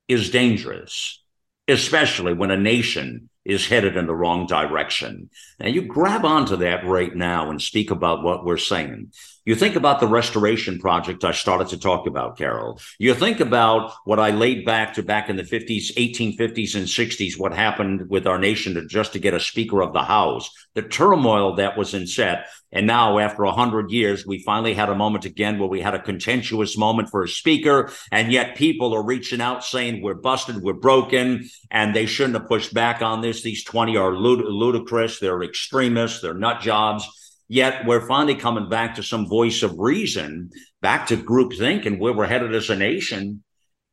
[0.10, 1.24] is dangerous,
[1.70, 5.30] especially when a nation is headed in the wrong direction.
[5.60, 9.14] And you grab onto that right now and speak about what we're saying.
[9.46, 12.80] You think about the restoration project I started to talk about, Carol.
[12.98, 17.38] You think about what I laid back to back in the 50s, 1850s and 60s,
[17.38, 20.82] what happened with our nation to just to get a Speaker of the House, the
[20.82, 22.48] turmoil that was in set.
[22.72, 26.02] And now, after 100 years, we finally had a moment again where we had a
[26.02, 27.92] contentious moment for a speaker.
[28.12, 32.48] And yet people are reaching out saying, we're busted, we're broken, and they shouldn't have
[32.48, 33.44] pushed back on this.
[33.44, 37.08] These 20 are lud- ludicrous, they're extremists, they're nut jobs.
[37.48, 40.50] Yet we're finally coming back to some voice of reason,
[40.82, 43.44] back to group thinking where we're headed as a nation.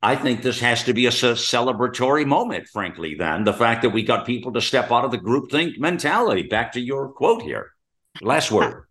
[0.03, 4.03] I think this has to be a celebratory moment, frankly, then the fact that we
[4.03, 6.43] got people to step out of the group think mentality.
[6.43, 7.73] Back to your quote here.
[8.21, 8.87] Last word.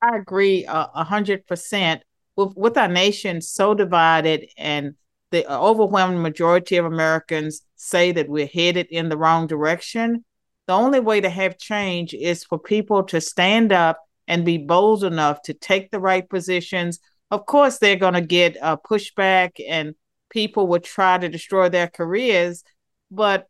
[0.00, 2.02] I agree a hundred percent
[2.36, 4.94] with with our nation so divided and
[5.30, 10.24] the uh, overwhelming majority of Americans say that we're headed in the wrong direction.
[10.66, 15.04] The only way to have change is for people to stand up and be bold
[15.04, 17.00] enough to take the right positions.
[17.30, 19.94] Of course, they're going to get a pushback and
[20.30, 22.64] people will try to destroy their careers,
[23.10, 23.46] but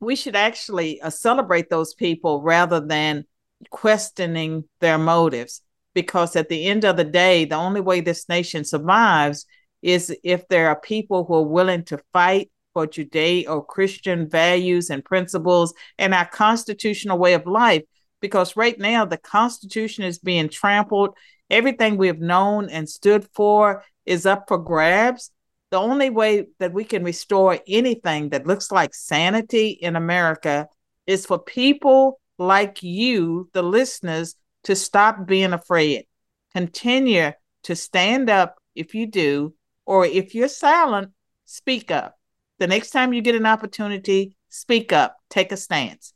[0.00, 3.24] we should actually uh, celebrate those people rather than
[3.70, 5.62] questioning their motives.
[5.94, 9.46] Because at the end of the day, the only way this nation survives
[9.82, 15.02] is if there are people who are willing to fight for Judeo Christian values and
[15.02, 17.84] principles and our constitutional way of life.
[18.20, 21.16] Because right now, the Constitution is being trampled.
[21.48, 25.30] Everything we have known and stood for is up for grabs.
[25.70, 30.68] The only way that we can restore anything that looks like sanity in America
[31.06, 34.34] is for people like you, the listeners,
[34.64, 36.04] to stop being afraid.
[36.52, 39.54] Continue to stand up if you do,
[39.86, 41.12] or if you're silent,
[41.46, 42.15] speak up
[42.58, 46.12] the next time you get an opportunity, speak up, take a stance.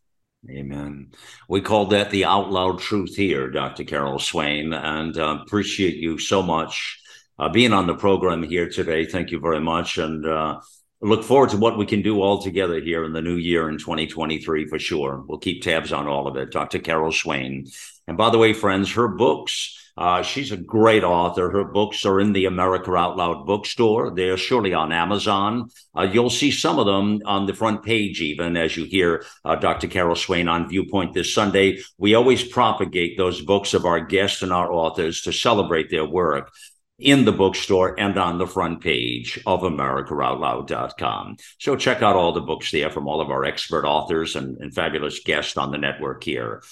[0.49, 1.13] Amen.
[1.49, 3.85] We call that the out loud truth here, Dr.
[3.85, 6.99] Carol Swain, and uh, appreciate you so much
[7.39, 9.05] uh, being on the program here today.
[9.05, 9.99] Thank you very much.
[9.99, 10.61] And uh,
[11.03, 13.79] look forward to what we can do all together here in the new year in
[13.79, 15.25] 2023 for sure.
[15.27, 16.51] We'll keep tabs on all of it.
[16.51, 16.79] Dr.
[16.79, 17.67] Carol Swain.
[18.07, 21.51] And by the way, friends, her books, uh, she's a great author.
[21.51, 24.11] Her books are in the America Out Loud bookstore.
[24.11, 25.69] They're surely on Amazon.
[25.97, 29.57] Uh, you'll see some of them on the front page, even as you hear uh,
[29.57, 29.89] Dr.
[29.89, 31.81] Carol Swain on Viewpoint this Sunday.
[31.99, 36.51] We always propagate those books of our guests and our authors to celebrate their work.
[36.99, 41.37] in the bookstore and on the front page of AmericaOutloud.com.
[41.59, 44.75] So check out all the books there from all of our expert authors and, and
[44.75, 46.63] fabulous guests on the network here.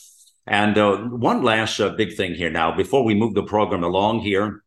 [0.49, 4.21] And uh, one last uh, big thing here now, before we move the program along
[4.21, 4.63] here,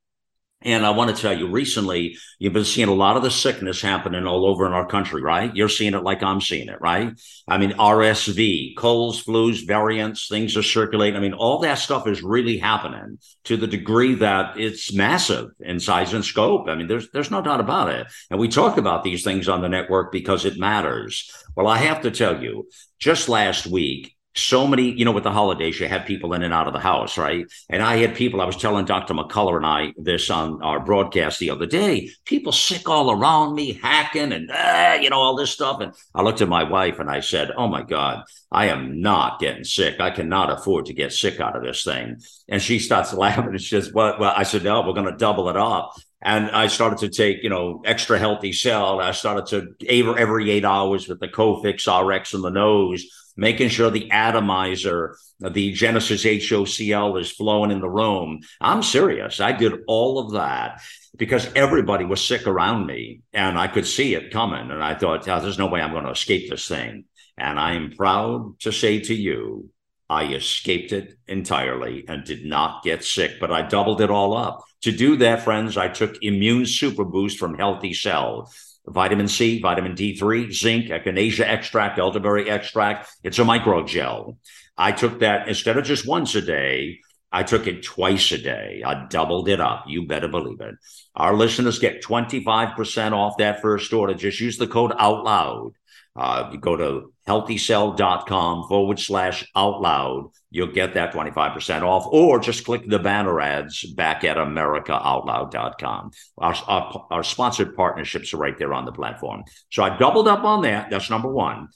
[0.63, 3.81] and I want to tell you, recently, you've been seeing a lot of the sickness
[3.81, 5.53] happening all over in our country, right?
[5.55, 7.19] You're seeing it like I'm seeing it, right?
[7.47, 11.17] I mean, RSV, colds, flus, variants, things are circulating.
[11.17, 15.79] I mean, all that stuff is really happening to the degree that it's massive in
[15.79, 16.69] size and scope.
[16.69, 18.05] I mean, there's there's no doubt about it.
[18.29, 21.31] And we talk about these things on the network because it matters.
[21.55, 25.31] Well, I have to tell you, just last week, so many, you know, with the
[25.31, 27.45] holidays, you had people in and out of the house, right?
[27.69, 29.13] And I had people, I was telling Dr.
[29.13, 33.73] McCullough and I this on our broadcast the other day, people sick all around me,
[33.73, 35.81] hacking and, uh, you know, all this stuff.
[35.81, 39.39] And I looked at my wife and I said, Oh my God, I am not
[39.39, 39.99] getting sick.
[39.99, 42.17] I cannot afford to get sick out of this thing.
[42.47, 45.17] And she starts laughing and she says, Well, well I said, No, we're going to
[45.17, 45.93] double it up.
[46.23, 49.01] And I started to take, you know, extra healthy cell.
[49.01, 53.69] I started to every, every eight hours with the Cofix RX in the nose making
[53.69, 58.39] sure the atomizer, the Genesis HOCl is flowing in the room.
[58.59, 59.39] I'm serious.
[59.39, 60.81] I did all of that
[61.17, 64.71] because everybody was sick around me and I could see it coming.
[64.71, 67.05] And I thought, oh, there's no way I'm going to escape this thing.
[67.37, 69.69] And I am proud to say to you,
[70.09, 74.61] I escaped it entirely and did not get sick, but I doubled it all up.
[74.81, 78.51] To do that, friends, I took Immune Super Boost from Healthy Cell
[78.91, 83.09] vitamin C, vitamin D3, zinc, echinacea extract, elderberry extract.
[83.23, 84.37] It's a microgel.
[84.77, 86.99] I took that instead of just once a day.
[87.33, 88.83] I took it twice a day.
[88.85, 89.85] I doubled it up.
[89.87, 90.75] You better believe it.
[91.15, 94.13] Our listeners get 25% off that first order.
[94.13, 95.71] Just use the code out loud.
[96.13, 100.31] Uh, you go to healthycell.com forward slash out loud.
[100.49, 106.11] You'll get that 25% off, or just click the banner ads back at americaoutloud.com.
[106.37, 109.43] Our, our, our sponsored partnerships are right there on the platform.
[109.69, 110.89] So I doubled up on that.
[110.89, 111.69] That's number one.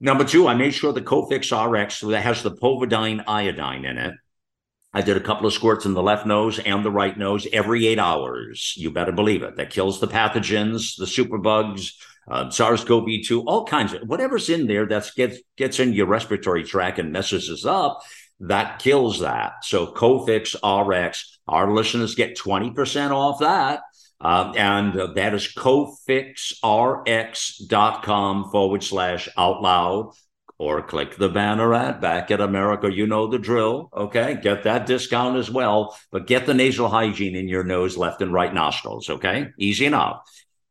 [0.00, 4.14] Number two, I made sure the Cofix RX that has the povidone iodine in it.
[4.92, 7.86] I did a couple of squirts in the left nose and the right nose every
[7.86, 8.74] eight hours.
[8.76, 9.56] You better believe it.
[9.56, 11.92] That kills the pathogens, the superbugs,
[12.28, 16.98] uh, SARS-CoV-2, all kinds of whatever's in there that gets gets in your respiratory tract
[16.98, 18.00] and messes us up.
[18.40, 19.64] That kills that.
[19.64, 23.80] So Cofix RX, our listeners get 20% off that.
[24.20, 30.12] Uh, and uh, that is cofixrx.com forward slash out loud
[30.60, 32.92] or click the banner ad back at America.
[32.92, 33.88] You know the drill.
[33.96, 34.38] Okay.
[34.42, 38.30] Get that discount as well, but get the nasal hygiene in your nose, left and
[38.30, 39.08] right nostrils.
[39.08, 39.48] Okay.
[39.58, 40.20] Easy enough.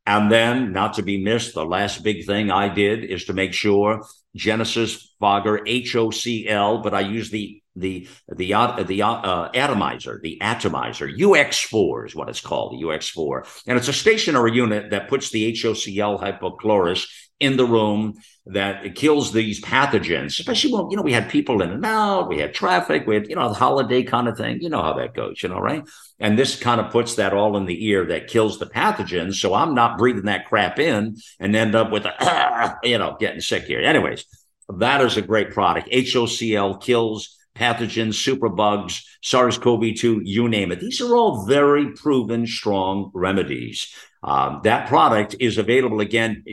[0.09, 3.53] And then, not to be missed, the last big thing I did is to make
[3.53, 4.01] sure
[4.35, 11.07] Genesis Fogger HOCl, but I use the the the uh, the uh, atomizer, the atomizer
[11.07, 15.53] UX4 is what it's called, the UX4, and it's a stationary unit that puts the
[15.53, 17.05] HOCl hypochlorous
[17.39, 18.15] in the room
[18.47, 22.39] that kills these pathogens, especially when, you know, we had people in and out, we
[22.39, 24.59] had traffic, we had, you know, the holiday kind of thing.
[24.61, 25.87] You know how that goes, you know, right?
[26.19, 29.35] And this kind of puts that all in the ear that kills the pathogens.
[29.35, 33.41] So I'm not breathing that crap in and end up with, a, you know, getting
[33.41, 33.81] sick here.
[33.81, 34.25] Anyways,
[34.77, 35.89] that is a great product.
[35.89, 40.79] HOCl kills pathogens, superbugs, SARS CoV 2, you name it.
[40.79, 43.93] These are all very proven, strong remedies.
[44.21, 46.43] Um, that product is available again,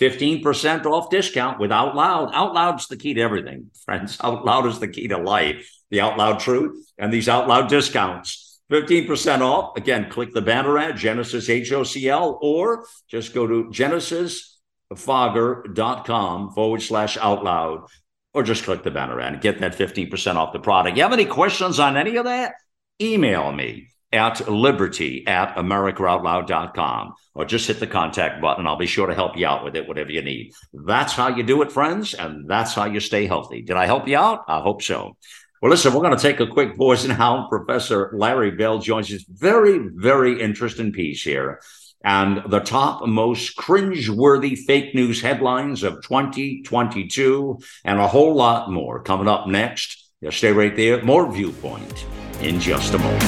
[0.00, 2.30] 15% off discount with Out Loud.
[2.32, 4.18] Out Loud's the key to everything, friends.
[4.22, 5.68] Out Loud is the key to life.
[5.90, 8.60] The Out Loud truth and these Out Loud discounts.
[8.70, 9.76] 15% off.
[9.76, 17.44] Again, click the banner ad, Genesis HOCL, or just go to genesisfogger.com forward slash out
[17.44, 17.86] loud,
[18.34, 20.96] or just click the banner and get that 15% off the product.
[20.96, 22.54] You have any questions on any of that?
[23.00, 28.66] Email me at liberty at americaoutloud.com or just hit the contact button.
[28.66, 30.52] I'll be sure to help you out with it, whatever you need.
[30.72, 33.62] That's how you do it, friends, and that's how you stay healthy.
[33.62, 34.44] Did I help you out?
[34.48, 35.16] I hope so.
[35.60, 37.48] Well, listen, we're going to take a quick pause now.
[37.48, 39.24] Professor Larry Bell joins us.
[39.28, 41.60] Very, very interesting piece here.
[42.04, 49.02] And the top most cringe-worthy fake news headlines of 2022 and a whole lot more
[49.02, 50.10] coming up next.
[50.20, 51.02] Yeah, stay right there.
[51.02, 52.06] More viewpoint
[52.40, 53.22] in just a moment.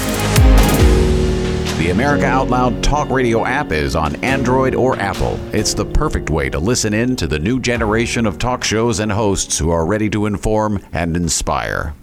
[1.79, 5.41] The America Out Loud Talk Radio app is on Android or Apple.
[5.55, 9.11] It's the perfect way to listen in to the new generation of talk shows and
[9.11, 11.95] hosts who are ready to inform and inspire.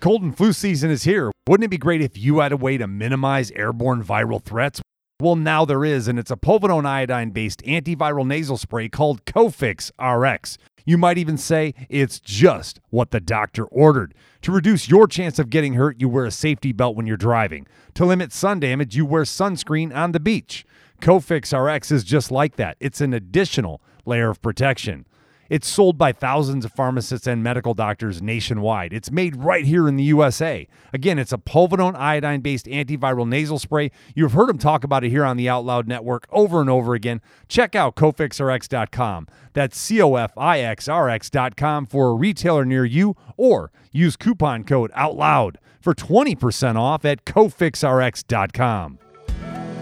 [0.00, 1.32] Cold and flu season is here.
[1.48, 4.82] Wouldn't it be great if you had a way to minimize airborne viral threats?
[5.24, 9.90] Well, now there is, and it's a povidone iodine based antiviral nasal spray called Cofix
[9.98, 10.58] RX.
[10.84, 14.12] You might even say it's just what the doctor ordered.
[14.42, 17.66] To reduce your chance of getting hurt, you wear a safety belt when you're driving.
[17.94, 20.66] To limit sun damage, you wear sunscreen on the beach.
[21.00, 22.76] Cofix RX is just like that.
[22.78, 25.06] It's an additional layer of protection.
[25.50, 28.92] It's sold by thousands of pharmacists and medical doctors nationwide.
[28.92, 30.66] It's made right here in the USA.
[30.92, 33.90] Again, it's a povidone iodine based antiviral nasal spray.
[34.14, 36.94] You've heard him talk about it here on the Out Loud Network over and over
[36.94, 37.20] again.
[37.48, 39.28] Check out cofixrx.com.
[39.52, 44.16] That's C O F I X R X.com for a retailer near you or use
[44.16, 48.98] coupon code OUTLOUD for 20% off at cofixrx.com.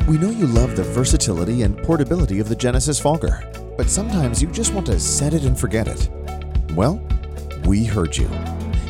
[0.08, 4.48] We know you love the versatility and portability of the Genesis Fogger but sometimes you
[4.48, 6.10] just want to set it and forget it.
[6.74, 7.02] Well,
[7.64, 8.28] we heard you.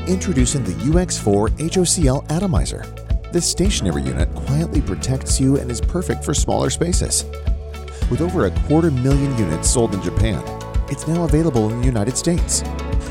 [0.06, 2.84] Introducing the UX4 HOCL Atomizer.
[3.32, 7.24] This stationary unit quietly protects you and is perfect for smaller spaces.
[8.10, 10.42] With over a quarter million units sold in Japan,
[10.90, 12.62] it's now available in the United States.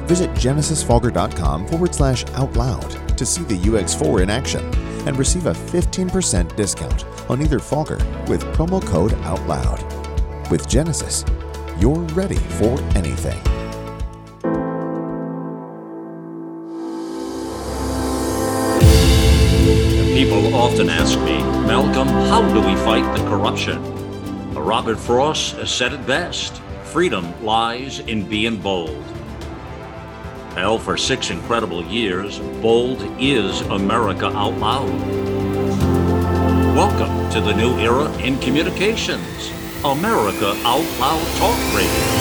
[0.05, 4.63] Visit genesisfogger.com forward slash out loud to see the UX4 in action
[5.07, 7.97] and receive a 15% discount on either Fogger
[8.28, 10.51] with promo code OUTLOUD.
[10.51, 11.26] With Genesis,
[11.82, 13.42] you're ready for anything.
[20.14, 23.82] People often ask me, Malcolm, how do we fight the corruption?
[24.54, 29.04] Robert Frost has said it best freedom lies in being bold.
[30.56, 34.92] Well, for six incredible years, bold is America Out Loud.
[36.76, 39.52] Welcome to the new era in communications.
[39.84, 42.20] America Out Loud Talk Radio.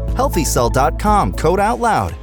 [0.13, 2.15] healthycell.com, code out loud.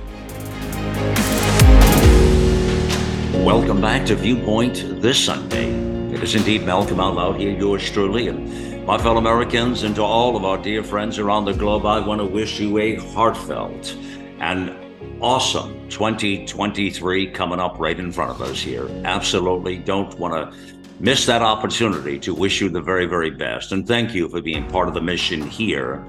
[3.45, 5.71] Welcome back to Viewpoint this Sunday.
[6.13, 10.03] It is indeed Malcolm Out Loud here, yours truly, and my fellow Americans, and to
[10.03, 13.97] all of our dear friends around the globe, I want to wish you a heartfelt
[14.41, 14.75] and
[15.21, 18.89] awesome 2023 coming up right in front of us here.
[19.05, 23.73] Absolutely don't want to miss that opportunity to wish you the very, very best.
[23.73, 26.05] And thank you for being part of the mission here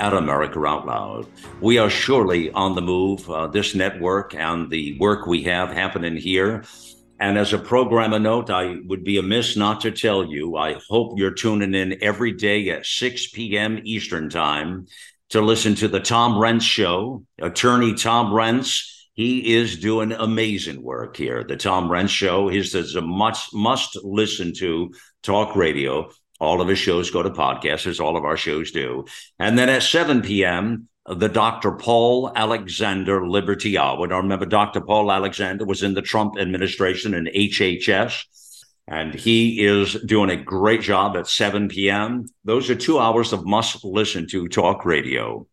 [0.00, 1.26] at America Out Loud.
[1.60, 6.16] We are surely on the move, uh, this network and the work we have happening
[6.16, 6.64] here.
[7.20, 11.18] And as a programmer note, I would be amiss not to tell you, I hope
[11.18, 13.78] you're tuning in every day at 6 p.m.
[13.84, 14.86] Eastern Time
[15.28, 17.24] to listen to the Tom Renz Show.
[17.38, 21.44] Attorney Tom Renz, he is doing amazing work here.
[21.44, 24.92] The Tom Renz Show is, a must, must listen to
[25.22, 26.10] talk radio.
[26.40, 29.04] All of his shows go to podcasts, as all of our shows do.
[29.38, 31.72] And then at 7 p.m., the Dr.
[31.72, 34.06] Paul Alexander Liberty Hour.
[34.06, 34.80] Now, remember, Dr.
[34.80, 38.24] Paul Alexander was in the Trump administration in HHS,
[38.86, 42.26] and he is doing a great job at 7 p.m.
[42.44, 45.46] Those are two hours of must listen to talk radio.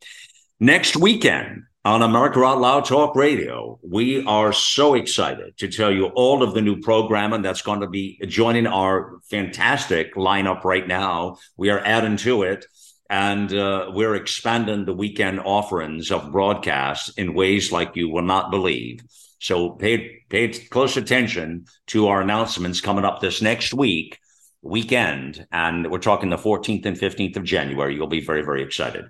[0.59, 3.79] Next weekend, on America Out Loud Talk Radio.
[3.81, 7.87] We are so excited to tell you all of the new programming that's going to
[7.87, 11.37] be joining our fantastic lineup right now.
[11.55, 12.65] We are adding to it
[13.09, 18.51] and uh, we're expanding the weekend offerings of broadcasts in ways like you will not
[18.51, 18.99] believe.
[19.39, 24.19] So pay, pay close attention to our announcements coming up this next week
[24.61, 25.47] weekend.
[25.53, 27.95] And we're talking the 14th and 15th of January.
[27.95, 29.05] You'll be very, very excited.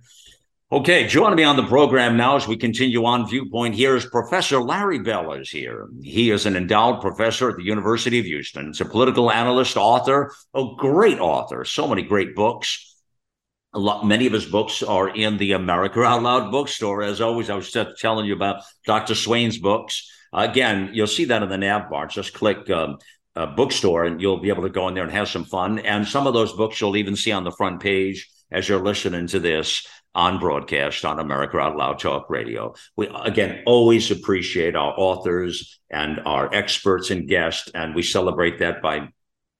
[0.69, 4.59] Okay, joining me on the program now as we continue on Viewpoint here is Professor
[4.59, 5.87] Larry Bell is here.
[6.01, 8.67] He is an endowed professor at the University of Houston.
[8.67, 12.97] He's a political analyst, author, a great author, so many great books.
[13.73, 17.01] A lot, many of his books are in the America Out Loud bookstore.
[17.01, 19.15] As always, I was just telling you about Dr.
[19.15, 20.11] Swain's books.
[20.33, 22.07] Again, you'll see that in the nav bar.
[22.07, 22.97] Just click um,
[23.37, 25.79] uh, bookstore and you'll be able to go in there and have some fun.
[25.79, 29.27] And some of those books you'll even see on the front page as you're listening
[29.27, 29.85] to this
[30.17, 32.73] on broadcast on America Out Loud Talk Radio.
[32.97, 38.81] We again always appreciate our authors and our experts and guests, and we celebrate that
[38.81, 39.09] by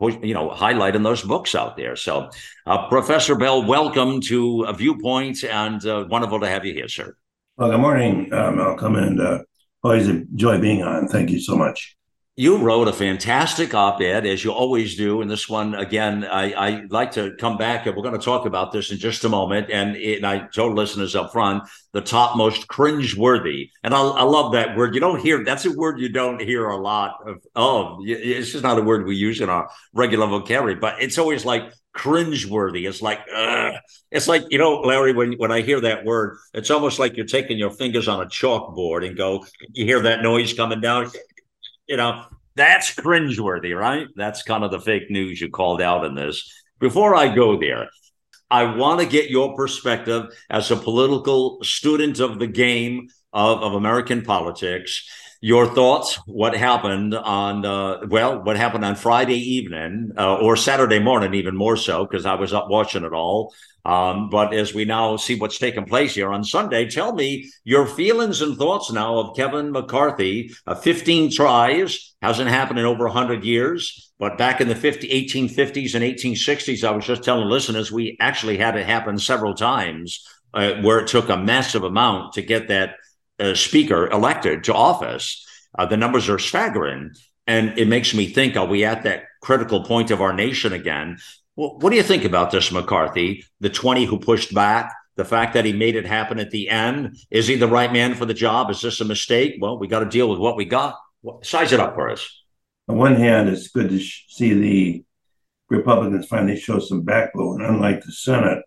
[0.01, 1.95] you know highlighting those books out there.
[1.95, 2.31] So,
[2.65, 7.15] uh, Professor Bell, welcome to a Viewpoint, and uh, wonderful to have you here, sir.
[7.55, 9.39] Well, good morning, uh, Malcolm, and uh,
[9.83, 11.07] always enjoy being on.
[11.07, 11.96] Thank you so much.
[12.39, 15.21] You wrote a fantastic op ed, as you always do.
[15.21, 18.45] And this one, again, I, I like to come back and we're going to talk
[18.45, 19.71] about this in just a moment.
[19.71, 23.71] And, it, and I told listeners up front the top most cringe-worthy.
[23.83, 24.93] And I, I, love that word.
[24.93, 27.37] You don't hear that's a word you don't hear a lot of.
[27.55, 31.43] Oh, it's just not a word we use in our regular vocabulary, but it's always
[31.43, 32.85] like cringe-worthy.
[32.85, 33.71] It's like, uh,
[34.11, 37.25] it's like, you know, Larry, when, when I hear that word, it's almost like you're
[37.25, 41.09] taking your fingers on a chalkboard and go, you hear that noise coming down
[41.87, 42.25] you know,
[42.55, 44.07] that's cringeworthy, right?
[44.15, 46.51] That's kind of the fake news you called out in this.
[46.79, 47.89] Before I go there,
[48.49, 53.73] I want to get your perspective as a political student of the game of, of
[53.73, 55.07] American politics.
[55.41, 56.19] Your thoughts?
[56.25, 58.41] What happened on uh, well?
[58.41, 62.53] What happened on Friday evening uh, or Saturday morning, even more so, because I was
[62.53, 63.53] up watching it all
[63.87, 67.87] um, but as we now see what's taking place here on Sunday, tell me your
[67.87, 70.51] feelings and thoughts now of Kevin McCarthy.
[70.67, 74.11] Uh, 15 tries hasn't happened in over 100 years.
[74.19, 78.57] But back in the 50, 1850s and 1860s, I was just telling listeners, we actually
[78.57, 82.95] had it happen several times uh, where it took a massive amount to get that
[83.39, 85.45] uh, speaker elected to office.
[85.77, 87.11] Uh, the numbers are staggering.
[87.45, 91.17] And it makes me think, are we at that critical point of our nation again?
[91.55, 93.43] what do you think about this, McCarthy?
[93.61, 97.17] The 20 who pushed back, the fact that he made it happen at the end.
[97.31, 98.69] Is he the right man for the job?
[98.69, 99.55] Is this a mistake?
[99.59, 100.95] Well, we got to deal with what we got.
[101.41, 102.43] Size it up for us.
[102.87, 105.03] On one hand, it's good to sh- see the
[105.69, 108.63] Republicans finally show some backbone, unlike the Senate,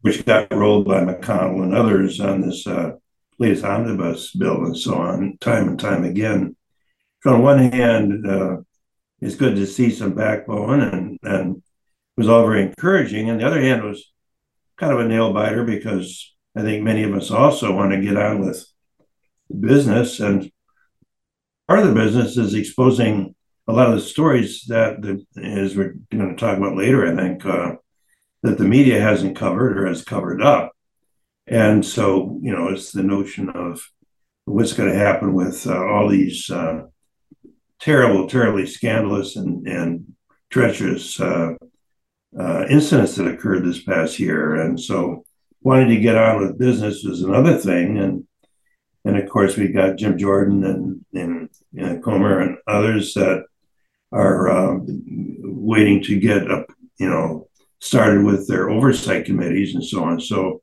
[0.00, 2.92] which got rolled by McConnell and others on this uh,
[3.40, 6.54] latest omnibus bill and so on, time and time again.
[7.22, 8.58] So on one hand, uh,
[9.20, 11.62] it's good to see some backbone and and
[12.16, 13.30] was all very encouraging.
[13.30, 14.12] And the other hand was
[14.76, 18.16] kind of a nail biter because I think many of us also want to get
[18.16, 18.64] on with
[19.58, 20.20] business.
[20.20, 20.50] And
[21.66, 23.34] part of the business is exposing
[23.66, 27.16] a lot of the stories that, that as we're going to talk about later, I
[27.16, 27.76] think, uh,
[28.42, 30.72] that the media hasn't covered or has covered up.
[31.46, 33.80] And so, you know, it's the notion of
[34.44, 36.82] what's going to happen with uh, all these uh,
[37.80, 40.14] terrible, terribly scandalous and, and
[40.50, 41.54] treacherous uh,
[42.38, 45.24] uh, incidents that occurred this past year, and so
[45.62, 48.24] wanting to get on with business was another thing, and
[49.04, 53.44] and of course we got Jim Jordan and and, and Comer and others that
[54.12, 54.86] are um,
[55.42, 56.66] waiting to get up,
[56.98, 57.48] you know,
[57.80, 60.20] started with their oversight committees and so on.
[60.20, 60.62] So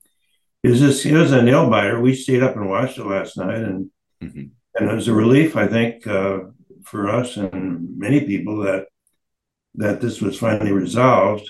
[0.64, 2.00] is this it was a nail biter.
[2.00, 3.90] We stayed up and watched it last night, and
[4.22, 4.46] mm-hmm.
[4.76, 6.40] and it was a relief, I think, uh,
[6.84, 8.88] for us and many people that
[9.76, 11.50] that this was finally resolved.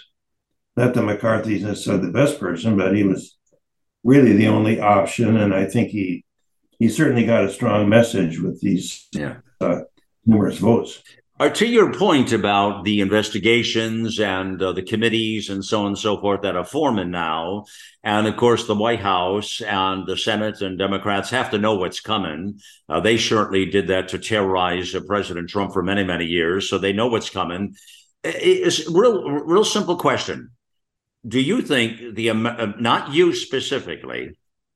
[0.76, 3.38] Not that McCarthy's necessarily the best person, but he was
[4.04, 6.24] really the only option, and I think he
[6.80, 9.38] he certainly got a strong message with these yeah.
[9.60, 9.82] uh,
[10.26, 11.02] numerous votes.
[11.40, 16.20] To your point about the investigations and uh, the committees and so on and so
[16.20, 17.66] forth that are forming now,
[18.04, 22.00] and of course the White House and the Senate and Democrats have to know what's
[22.00, 22.60] coming.
[22.90, 26.80] Uh, they certainly did that to terrorize uh, President Trump for many, many years, so
[26.80, 27.76] they know what's coming.
[28.24, 30.50] It's real, real simple question.
[31.28, 34.32] Do you think the uh, not you specifically?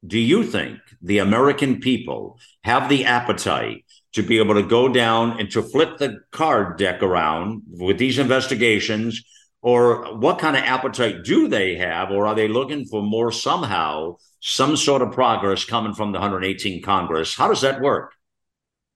[0.06, 3.84] Do you think the American people have the appetite
[4.14, 8.20] to be able to go down and to flip the card deck around with these
[8.20, 9.24] investigations?
[9.62, 12.10] Or what kind of appetite do they have?
[12.12, 16.82] Or are they looking for more somehow, some sort of progress coming from the 118
[16.82, 17.36] Congress?
[17.36, 18.14] How does that work?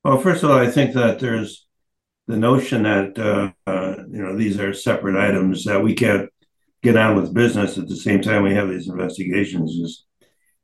[0.04, 1.66] Well, first of all, I think that there's
[2.28, 6.30] the notion that uh, uh, you know these are separate items that we can't
[6.82, 10.06] get on with business at the same time we have these investigations is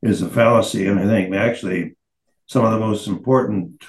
[0.03, 0.87] is a fallacy.
[0.87, 1.95] And I think actually
[2.47, 3.83] some of the most important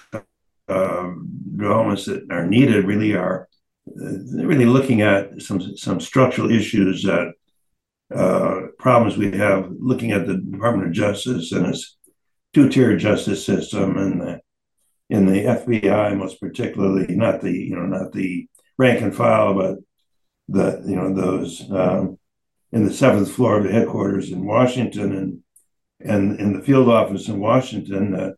[0.69, 1.11] uh,
[1.57, 3.49] developments that are needed really are
[3.89, 7.33] uh, really looking at some some structural issues that
[8.15, 11.97] uh, problems we have looking at the Department of Justice and its
[12.53, 14.41] two-tier justice system and the
[15.13, 18.49] in the FBI, most particularly, not the you know not the
[18.79, 19.77] rank and file, but
[20.49, 22.19] the you know those um,
[22.73, 25.39] in the seventh floor of the headquarters in Washington and
[26.01, 28.37] and in the field office in Washington that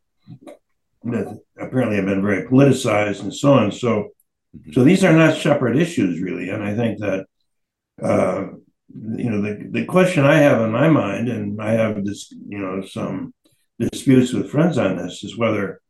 [1.59, 3.73] apparently have been very politicized and so on.
[3.73, 4.11] So
[4.73, 7.27] so these are not separate issues really, and I think that.
[8.03, 8.47] Uh,
[8.95, 12.59] you know the, the question I have in my mind, and I have this, you
[12.59, 13.35] know, some
[13.79, 15.81] disputes with friends on this, is whether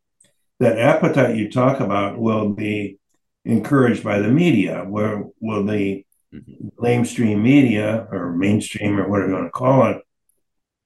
[0.59, 2.97] that appetite you talk about will be
[3.43, 6.03] encouraged by the media, where will the
[6.33, 6.67] mm-hmm.
[6.79, 10.01] mainstream media or mainstream or whatever you want to call it,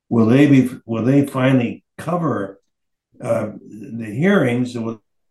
[0.10, 2.59] will they be will they finally cover
[3.22, 4.76] uh, the hearings?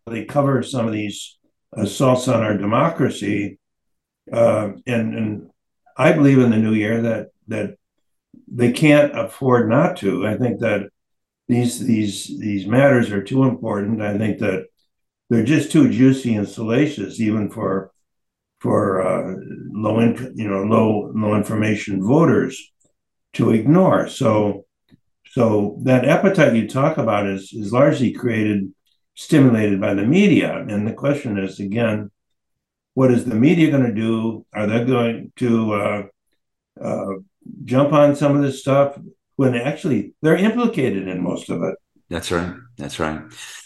[0.06, 1.38] They cover some of these
[1.72, 3.58] assaults on our democracy.
[4.32, 5.50] Uh, and, and
[5.96, 7.76] I believe in the new year that that
[8.46, 10.26] they can't afford not to.
[10.26, 10.88] I think that
[11.48, 14.02] these these these matters are too important.
[14.02, 14.66] I think that
[15.30, 17.90] they're just too juicy and salacious, even for
[18.60, 19.36] for uh,
[19.72, 22.72] low income, you know, low low information voters
[23.34, 24.08] to ignore.
[24.08, 24.66] So,
[25.30, 28.72] so that appetite you talk about is is largely created,
[29.14, 30.64] stimulated by the media.
[30.68, 32.10] And the question is again,
[32.94, 34.44] what is the media going to do?
[34.52, 36.02] Are they going to uh,
[36.80, 37.14] uh,
[37.64, 38.98] jump on some of this stuff
[39.36, 41.76] when actually they're implicated in most of it?
[42.10, 42.54] That's right.
[42.78, 43.20] That's right.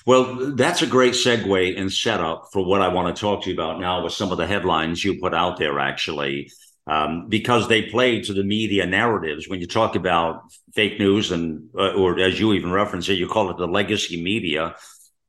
[0.04, 3.54] Well, that's a great segue and setup for what I want to talk to you
[3.54, 6.50] about now with some of the headlines you put out there, actually,
[6.86, 9.48] um, because they play to the media narratives.
[9.48, 10.42] When you talk about
[10.74, 14.22] fake news, and uh, or as you even reference it, you call it the legacy
[14.22, 14.76] media,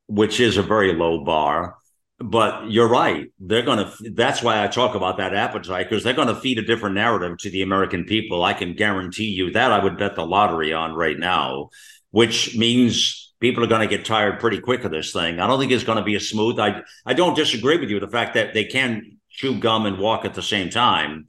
[0.06, 1.76] which is a very low bar.
[2.18, 3.32] But you're right.
[3.40, 6.58] They're going to, that's why I talk about that appetite, because they're going to feed
[6.58, 8.44] a different narrative to the American people.
[8.44, 11.70] I can guarantee you that I would bet the lottery on right now
[12.14, 15.40] which means people are going to get tired pretty quick of this thing.
[15.40, 16.60] I don't think it's going to be a smooth.
[16.60, 20.24] I I don't disagree with you the fact that they can chew gum and walk
[20.24, 21.26] at the same time,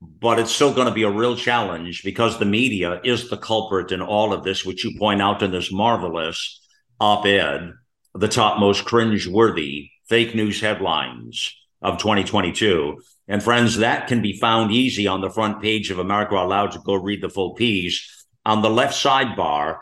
[0.00, 3.92] but it's still going to be a real challenge because the media is the culprit
[3.92, 6.60] in all of this, which you point out in this marvelous
[7.00, 7.72] op-ed,
[8.14, 13.00] the top most cringe-worthy fake news headlines of 2022.
[13.28, 16.78] And friends, that can be found easy on the front page of America Loud to
[16.78, 18.26] go read the full piece.
[18.44, 19.80] On the left sidebar,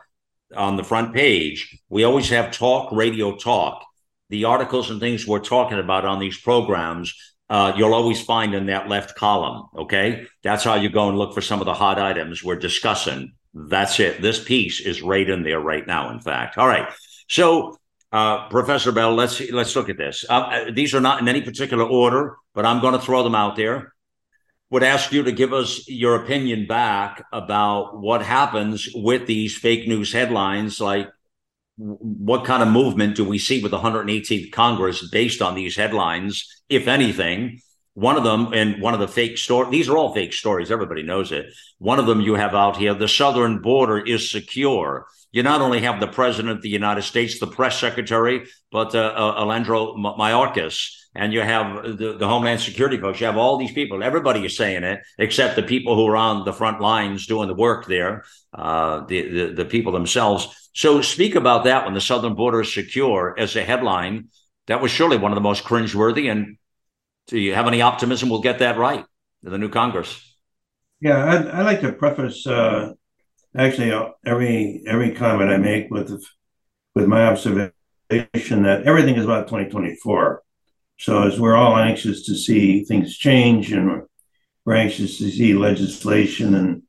[0.57, 3.85] on the front page, we always have talk, radio talk.
[4.31, 7.15] The articles and things we're talking about on these programs,
[7.55, 9.69] uh, you'll always find in that left column.
[9.77, 10.27] Okay.
[10.43, 13.35] That's how you go and look for some of the hot items we're discussing.
[13.55, 14.21] That's it.
[14.21, 16.59] This piece is right in there right now, in fact.
[16.59, 16.93] All right.
[17.29, 17.79] So,
[18.11, 20.25] uh, Professor Bell, let's let's look at this.
[20.29, 23.37] Uh, uh these are not in any particular order, but I'm going to throw them
[23.37, 23.95] out there
[24.71, 29.87] would ask you to give us your opinion back about what happens with these fake
[29.87, 31.09] news headlines like
[31.77, 36.63] what kind of movement do we see with the 118th Congress based on these headlines,
[36.69, 37.61] if anything?
[37.95, 40.71] One of them, and one of the fake stories, these are all fake stories.
[40.71, 41.47] Everybody knows it.
[41.79, 45.07] One of them you have out here the southern border is secure.
[45.31, 49.13] You not only have the president of the United States, the press secretary, but uh,
[49.17, 53.21] uh, Alejandro Mayorkas and you have the, the Homeland Security folks.
[53.21, 54.03] You have all these people.
[54.03, 57.55] Everybody is saying it, except the people who are on the front lines doing the
[57.55, 60.64] work there, uh, the, the, the people themselves.
[60.75, 64.29] So speak about that when the southern border is secure as a headline.
[64.67, 66.31] That was surely one of the most cringeworthy.
[66.31, 66.57] And
[67.29, 69.05] do you have any optimism we'll get that right
[69.45, 70.37] in the new Congress?
[71.01, 72.93] Yeah, I'd, i like to preface uh,
[73.57, 76.11] actually uh, every every comment I make with
[76.95, 77.73] with my observation
[78.63, 80.45] that everything is about 2024
[80.99, 84.03] so as we're all anxious to see things change and
[84.65, 86.83] we're anxious to see legislation and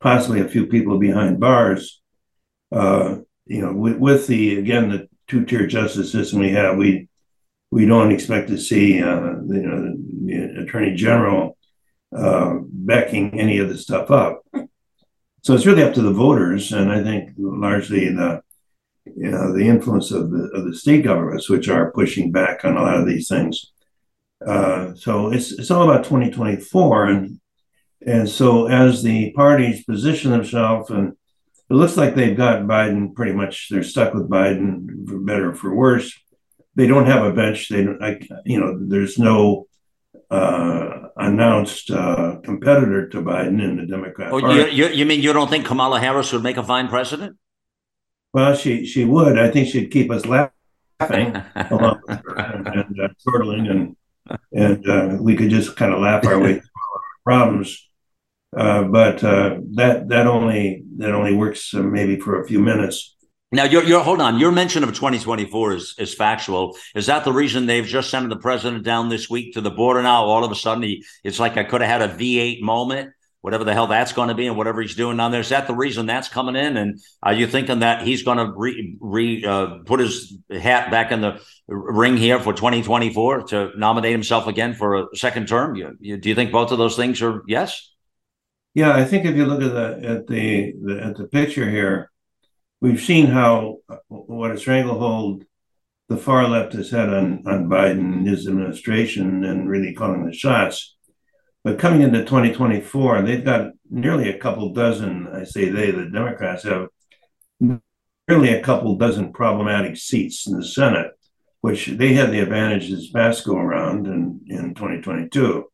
[0.00, 2.00] possibly a few people behind bars,
[2.72, 3.16] uh,
[3.50, 7.08] you know, with, with, the again the two-tier justice system we have, we
[7.72, 9.94] we don't expect to see uh, you know
[10.24, 11.58] the attorney general
[12.16, 14.42] uh, backing any of this stuff up.
[15.42, 18.42] So it's really up to the voters, and I think largely the
[19.04, 22.76] you know, the influence of the of the state governments, which are pushing back on
[22.76, 23.72] a lot of these things.
[24.46, 27.40] Uh, so it's it's all about 2024, and
[28.06, 31.14] and so as the parties position themselves, and
[31.70, 33.68] it looks like they've got Biden pretty much.
[33.70, 36.12] They're stuck with Biden for better or for worse.
[36.74, 37.68] They don't have a bench.
[37.68, 38.02] They don't.
[38.02, 39.68] I, you know, there's no
[40.30, 44.32] uh, announced uh, competitor to Biden in the Democrat.
[44.32, 47.36] Oh, you, you, you mean you don't think Kamala Harris would make a fine president?
[48.32, 49.38] Well, she she would.
[49.38, 53.96] I think she'd keep us laughing along with her and, and uh, and
[54.52, 57.89] and uh, we could just kind of laugh our way through our problems.
[58.56, 63.16] Uh, but uh, that that only that only works uh, maybe for a few minutes.
[63.52, 64.38] Now, your your hold on.
[64.38, 66.76] Your mention of 2024 is is factual.
[66.94, 70.02] Is that the reason they've just sent the president down this week to the border?
[70.02, 73.10] Now, all of a sudden, he it's like I could have had a V8 moment
[73.40, 75.40] whatever the hell that's going to be and whatever he's doing down there.
[75.40, 76.76] Is that the reason that's coming in?
[76.76, 81.10] And are you thinking that he's going to re, re uh, put his hat back
[81.12, 85.74] in the ring here for 2024 to nominate himself again for a second term?
[85.74, 87.90] You, you, do you think both of those things are yes?
[88.74, 92.10] Yeah, I think if you look at the at the, the at the picture here,
[92.80, 95.44] we've seen how what a stranglehold
[96.08, 100.32] the far left has had on on Biden and his administration and really calling the
[100.32, 100.96] shots
[101.62, 106.62] but coming into 2024, they've got nearly a couple dozen, I say they, the Democrats
[106.64, 106.88] have
[107.60, 111.12] nearly a couple dozen problematic seats in the Senate.
[111.60, 115.69] which they had the advantage this past go around in, in 2022.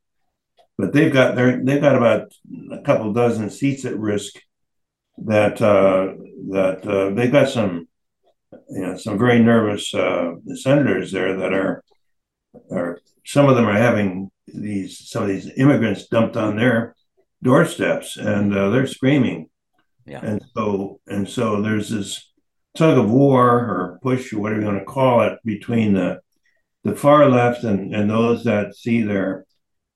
[0.78, 2.32] But they've got their they've got about
[2.70, 4.34] a couple dozen seats at risk
[5.18, 6.12] that uh,
[6.50, 7.88] that uh, they've got some
[8.68, 11.82] you know some very nervous uh, senators there that are
[12.70, 16.94] are some of them are having these some of these immigrants dumped on their
[17.42, 19.48] doorsteps and uh, they're screaming
[20.06, 20.20] Yeah.
[20.22, 22.32] and so and so there's this
[22.76, 26.20] tug of war or push or whatever you want to call it between the
[26.84, 29.45] the far left and and those that see their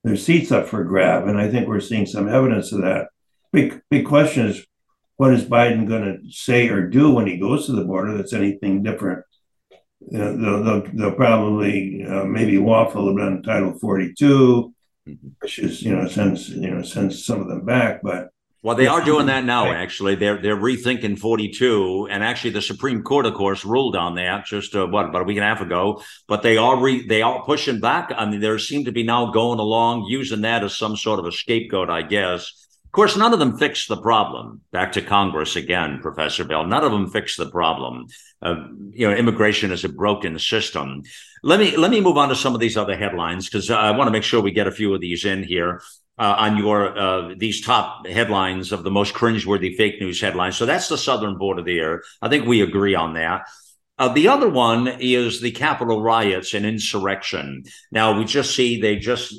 [0.05, 3.09] their seats up for grab and i think we're seeing some evidence of that.
[3.53, 4.65] Big big question is
[5.17, 8.33] what is biden going to say or do when he goes to the border that's
[8.33, 9.25] anything different?
[10.01, 14.73] You know, they'll, they'll, they'll probably uh, maybe waffle about title 42
[15.41, 18.31] which is you know sends you know sends some of them back but
[18.63, 19.73] Well, they are doing that now.
[19.73, 24.45] Actually, they're they're rethinking 42, and actually, the Supreme Court, of course, ruled on that
[24.45, 26.03] just uh, what about a week and a half ago.
[26.29, 28.13] But they are re, they are pushing back.
[28.15, 31.25] I mean, they seem to be now going along using that as some sort of
[31.25, 32.53] a scapegoat, I guess.
[32.85, 34.61] Of course, none of them fix the problem.
[34.73, 36.67] Back to Congress again, Professor Bell.
[36.67, 38.07] None of them fix the problem.
[38.43, 38.57] Uh,
[38.91, 41.03] you know, immigration is a broken system.
[41.43, 44.09] Let me let me move on to some of these other headlines because I want
[44.09, 45.81] to make sure we get a few of these in here
[46.21, 50.55] uh, on your uh, these top headlines of the most cringeworthy fake news headlines.
[50.55, 52.03] So that's the southern border there.
[52.21, 53.49] I think we agree on that.
[53.99, 57.65] Uh, the other one is the Capitol riots and insurrection.
[57.91, 59.35] Now we just see they just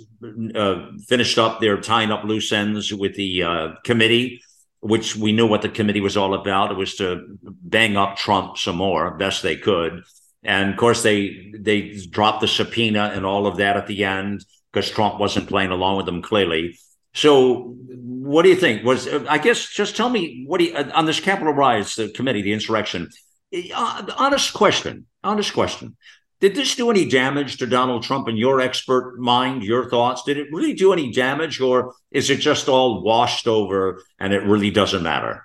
[0.55, 4.41] uh, finished up their tying up loose ends with the uh, committee,
[4.79, 6.71] which we knew what the committee was all about.
[6.71, 10.03] It was to bang up Trump some more, best they could.
[10.43, 14.45] And of course, they they dropped the subpoena and all of that at the end
[14.71, 16.77] because Trump wasn't playing along with them clearly.
[17.13, 18.83] So, what do you think?
[18.83, 22.41] Was I guess just tell me what do you, on this Capitol riots, the committee,
[22.41, 23.09] the insurrection?
[23.53, 25.05] Uh, honest question.
[25.23, 25.97] Honest question.
[26.41, 29.61] Did this do any damage to Donald Trump in your expert mind?
[29.61, 30.23] Your thoughts?
[30.23, 34.43] Did it really do any damage, or is it just all washed over and it
[34.43, 35.43] really doesn't matter?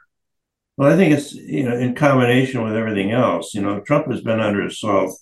[0.77, 3.55] Well, I think it's you know in combination with everything else.
[3.55, 5.19] You know, Trump has been under assault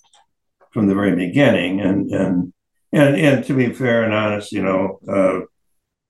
[0.72, 2.53] from the very beginning, and and
[2.94, 5.40] and and to be fair and honest, you know, uh,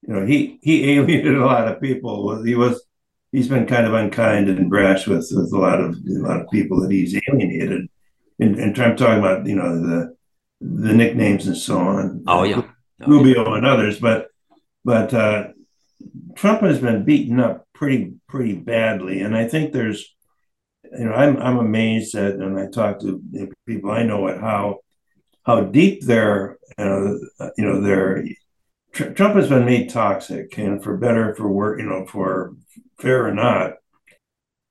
[0.03, 2.43] you know he he alienated a lot of people.
[2.45, 2.85] He was
[3.33, 6.51] he's been kind of unkind and brash with with a lot of a lot of
[6.51, 7.89] people that he's alienated.
[8.39, 10.17] And, and I'm talking about you know the
[10.61, 12.25] the nicknames and so on.
[12.27, 13.57] Oh yeah, oh, Rubio yeah.
[13.57, 14.29] and others, but
[14.85, 15.49] but uh,
[16.35, 20.15] Trump has been beaten up pretty pretty badly, and I think there's,
[20.93, 23.23] you know, I'm I'm amazed at, and I talk to
[23.67, 24.81] people I know at how
[25.45, 27.21] how deep their know
[27.57, 28.25] you know their
[28.93, 32.55] Trump has been made toxic, and for better for work, you know, for
[33.01, 33.75] fair or not.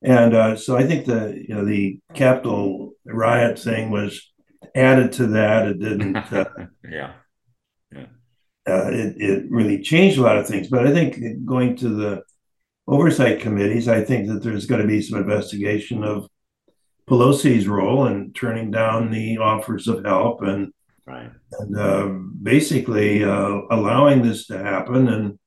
[0.01, 4.31] And uh, so I think the you know the Capitol riot thing was
[4.75, 5.67] added to that.
[5.67, 6.17] It didn't.
[6.33, 6.45] Uh,
[6.89, 7.13] yeah.
[7.91, 8.05] Yeah.
[8.67, 10.67] Uh, it, it really changed a lot of things.
[10.67, 12.23] But I think going to the
[12.87, 16.27] oversight committees, I think that there's going to be some investigation of
[17.09, 20.73] Pelosi's role in turning down the offers of help and
[21.05, 21.31] right.
[21.59, 22.07] and uh,
[22.41, 25.07] basically uh, allowing this to happen.
[25.07, 25.39] And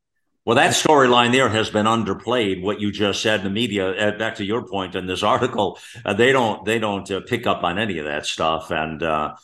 [0.44, 2.62] well, that storyline there has been underplayed.
[2.62, 5.78] What you just said in the media, uh, back to your point in this article,
[6.04, 9.34] uh, they don't they don't uh, pick up on any of that stuff, and uh,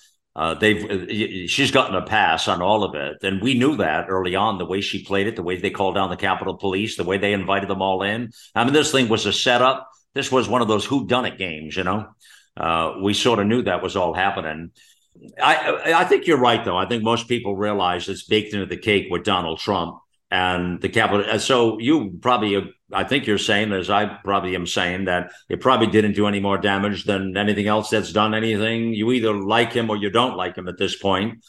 [0.60, 4.58] they've she's gotten a pass on all of it, and we knew that early on.
[4.58, 7.18] The way she played it, the way they called down the Capitol Police, the way
[7.18, 8.30] they invited them all in.
[8.54, 9.88] I mean, this thing was a setup.
[10.14, 12.08] This was one of those who done it games, you know.
[12.56, 14.70] Uh, we sort of knew that was all happening.
[15.42, 16.76] I I think you're right though.
[16.76, 19.98] I think most people realize it's baked into the cake with Donald Trump
[20.32, 21.38] and the Capitol.
[21.38, 25.88] So you probably, I think you're saying, as I probably am saying, that it probably
[25.88, 28.94] didn't do any more damage than anything else that's done anything.
[28.94, 31.44] You either like him or you don't like him at this point.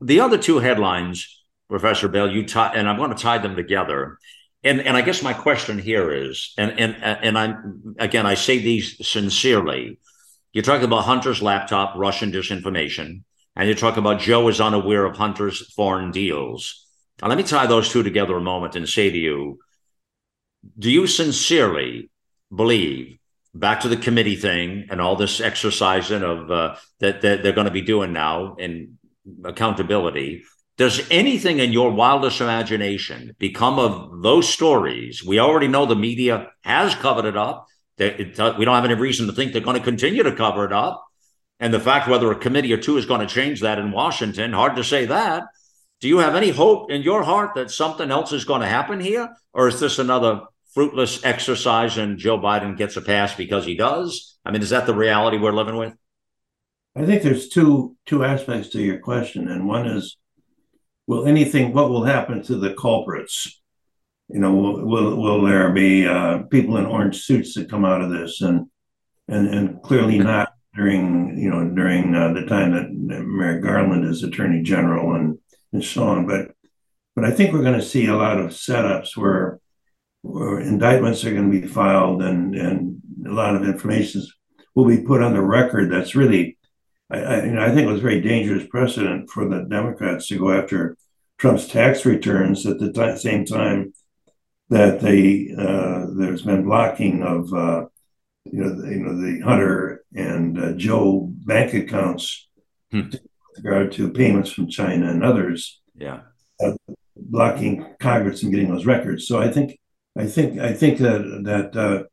[0.00, 4.18] The other two headlines, Professor Bell, you tie, and I'm going to tie them together.
[4.64, 8.58] And and I guess my question here is, and and and I'm again, I say
[8.58, 9.98] these sincerely.
[10.52, 13.22] You're talking about Hunter's laptop, Russian disinformation,
[13.56, 16.86] and you're talking about Joe is unaware of Hunter's foreign deals.
[17.20, 19.58] Now, let me tie those two together a moment and say to you
[20.78, 22.10] do you sincerely
[22.54, 23.18] believe,
[23.54, 27.66] back to the committee thing and all this exercising of uh, that, that they're going
[27.66, 28.98] to be doing now in
[29.44, 30.44] accountability?
[30.78, 35.22] Does anything in your wildest imagination become of those stories?
[35.24, 37.66] We already know the media has covered it up.
[37.98, 40.72] It, we don't have any reason to think they're going to continue to cover it
[40.72, 41.04] up.
[41.60, 44.52] And the fact whether a committee or two is going to change that in Washington,
[44.52, 45.44] hard to say that.
[46.00, 48.98] Do you have any hope in your heart that something else is going to happen
[48.98, 49.28] here?
[49.52, 50.42] Or is this another
[50.74, 54.36] fruitless exercise and Joe Biden gets a pass because he does?
[54.44, 55.94] I mean, is that the reality we're living with?
[56.96, 60.18] I think there's two two aspects to your question, and one is,
[61.06, 61.72] will anything?
[61.72, 63.61] What will happen to the culprits?
[64.28, 68.00] You know, will will, will there be uh, people in orange suits that come out
[68.00, 68.66] of this, and
[69.28, 74.22] and and clearly not during you know during uh, the time that Merrick Garland is
[74.22, 75.38] Attorney General and
[75.72, 76.52] and so on, but
[77.14, 79.60] but I think we're going to see a lot of setups where
[80.22, 84.22] where indictments are going to be filed and and a lot of information
[84.74, 85.90] will be put on the record.
[85.90, 86.58] That's really
[87.10, 90.28] I, I, you know, I think it was a very dangerous precedent for the Democrats
[90.28, 90.96] to go after
[91.38, 93.92] Trump's tax returns at the t- same time
[94.72, 97.84] that they uh, there's been blocking of uh,
[98.44, 102.48] you know the, you know the Hunter and uh, Joe bank accounts
[102.90, 103.10] hmm.
[103.10, 103.20] with
[103.58, 105.80] regard to payments from China and others.
[105.94, 106.20] Yeah,
[106.64, 106.72] uh,
[107.16, 109.28] blocking Congress from getting those records.
[109.28, 109.78] So I think
[110.18, 112.04] I think I think that that uh,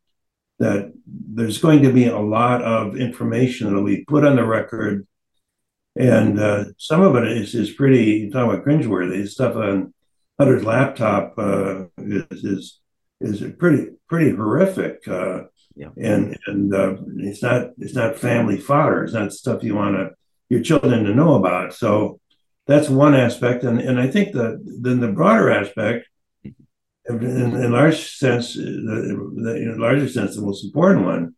[0.59, 5.07] that there's going to be a lot of information that'll be put on the record,
[5.95, 9.93] and uh, some of it is is pretty you talking about cringeworthy stuff on
[10.39, 12.79] Hunter's laptop uh, is, is
[13.21, 15.07] is pretty pretty horrific.
[15.07, 15.43] Uh,
[15.75, 15.89] yeah.
[15.97, 19.03] And and uh, it's not it's not family fodder.
[19.03, 20.11] It's not stuff you want to
[20.49, 21.73] your children to know about.
[21.73, 22.19] So
[22.65, 26.07] that's one aspect, and and I think that then the broader aspect
[27.09, 31.35] in, in large sense, the, the, in larger sense, the most important one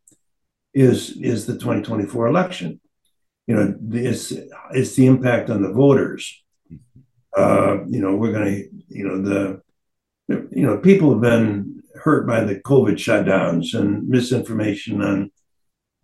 [0.73, 2.79] is is the 2024 election.
[3.47, 4.31] You know, it's
[4.71, 6.40] it's the impact on the voters.
[7.35, 9.61] Uh, you know, we're going to, you know, the,
[10.51, 15.31] you know, people have been hurt by the COVID shutdowns and misinformation on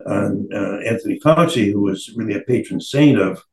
[0.05, 3.43] on uh, Anthony Fauci, who was really a patron saint of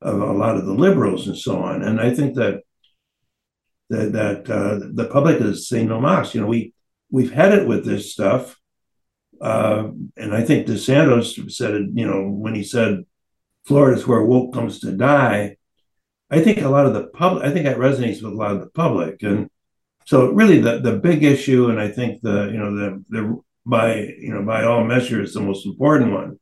[0.00, 1.82] of a lot of the liberals and so on.
[1.82, 2.62] And I think that
[3.88, 6.34] that, that uh, the public is saying no mas.
[6.34, 6.74] You know, we
[7.10, 8.58] we've had it with this stuff,
[9.40, 11.90] uh, and I think DeSantis said it.
[11.94, 13.04] You know, when he said
[13.64, 15.56] Florida's where woke comes to die.
[16.32, 17.44] I think a lot of the public.
[17.44, 19.50] I think that resonates with a lot of the public, and
[20.06, 23.96] so really the the big issue, and I think the you know the the by
[24.18, 26.40] you know by all measures the most important one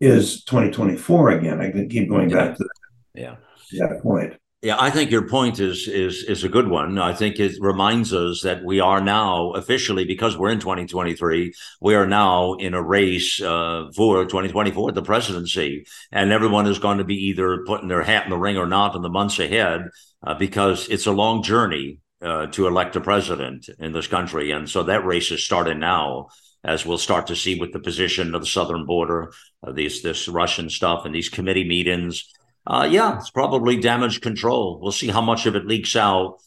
[0.00, 1.60] is 2024 again.
[1.60, 2.36] I can keep going yeah.
[2.36, 3.38] back to that,
[3.70, 3.86] yeah.
[3.88, 4.34] that point.
[4.64, 6.98] Yeah, I think your point is is is a good one.
[6.98, 11.52] I think it reminds us that we are now officially because we're in 2023,
[11.82, 16.96] we are now in a race uh, for 2024, the presidency, and everyone is going
[16.96, 19.82] to be either putting their hat in the ring or not in the months ahead
[20.26, 24.70] uh, because it's a long journey uh, to elect a president in this country, and
[24.70, 26.28] so that race is starting now.
[26.66, 30.26] As we'll start to see with the position of the southern border, uh, these this
[30.26, 32.24] Russian stuff and these committee meetings,
[32.66, 34.78] uh, yeah, it's probably damage control.
[34.80, 36.38] We'll see how much of it leaks out.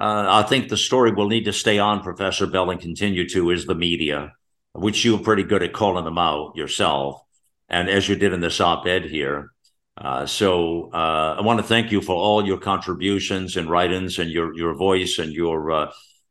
[0.00, 3.50] Uh, I think the story will need to stay on, Professor Bell, and continue to
[3.50, 4.32] is the media,
[4.72, 7.20] which you're pretty good at calling them out yourself,
[7.68, 9.50] and as you did in this op-ed here.
[9.96, 14.30] Uh, so uh, I want to thank you for all your contributions and writings and
[14.30, 15.90] your your voice and your uh,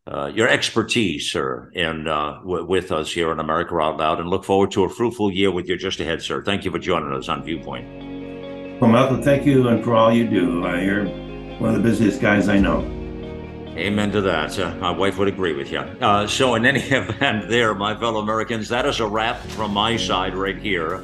[0.10, 4.46] uh, your expertise, sir, in w- with us here on America Out Loud, and look
[4.46, 6.42] forward to a fruitful year with you just ahead, sir.
[6.42, 8.17] Thank you for joining us on Viewpoint.
[8.80, 10.64] Well, Malcolm, thank you and for all you do.
[10.64, 11.06] Uh, you're
[11.58, 12.82] one of the busiest guys I know.
[13.76, 14.58] Amen to that.
[14.60, 15.80] Uh, my wife would agree with you.
[15.80, 19.98] Uh, so, in any event, there, my fellow Americans, that is a wrap from my
[19.98, 21.00] side right here.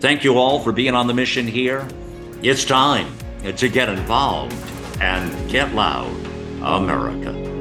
[0.00, 1.88] Thank you all for being on the mission here.
[2.42, 3.10] It's time
[3.42, 4.54] to get involved
[5.00, 6.12] and get loud,
[6.62, 7.55] America.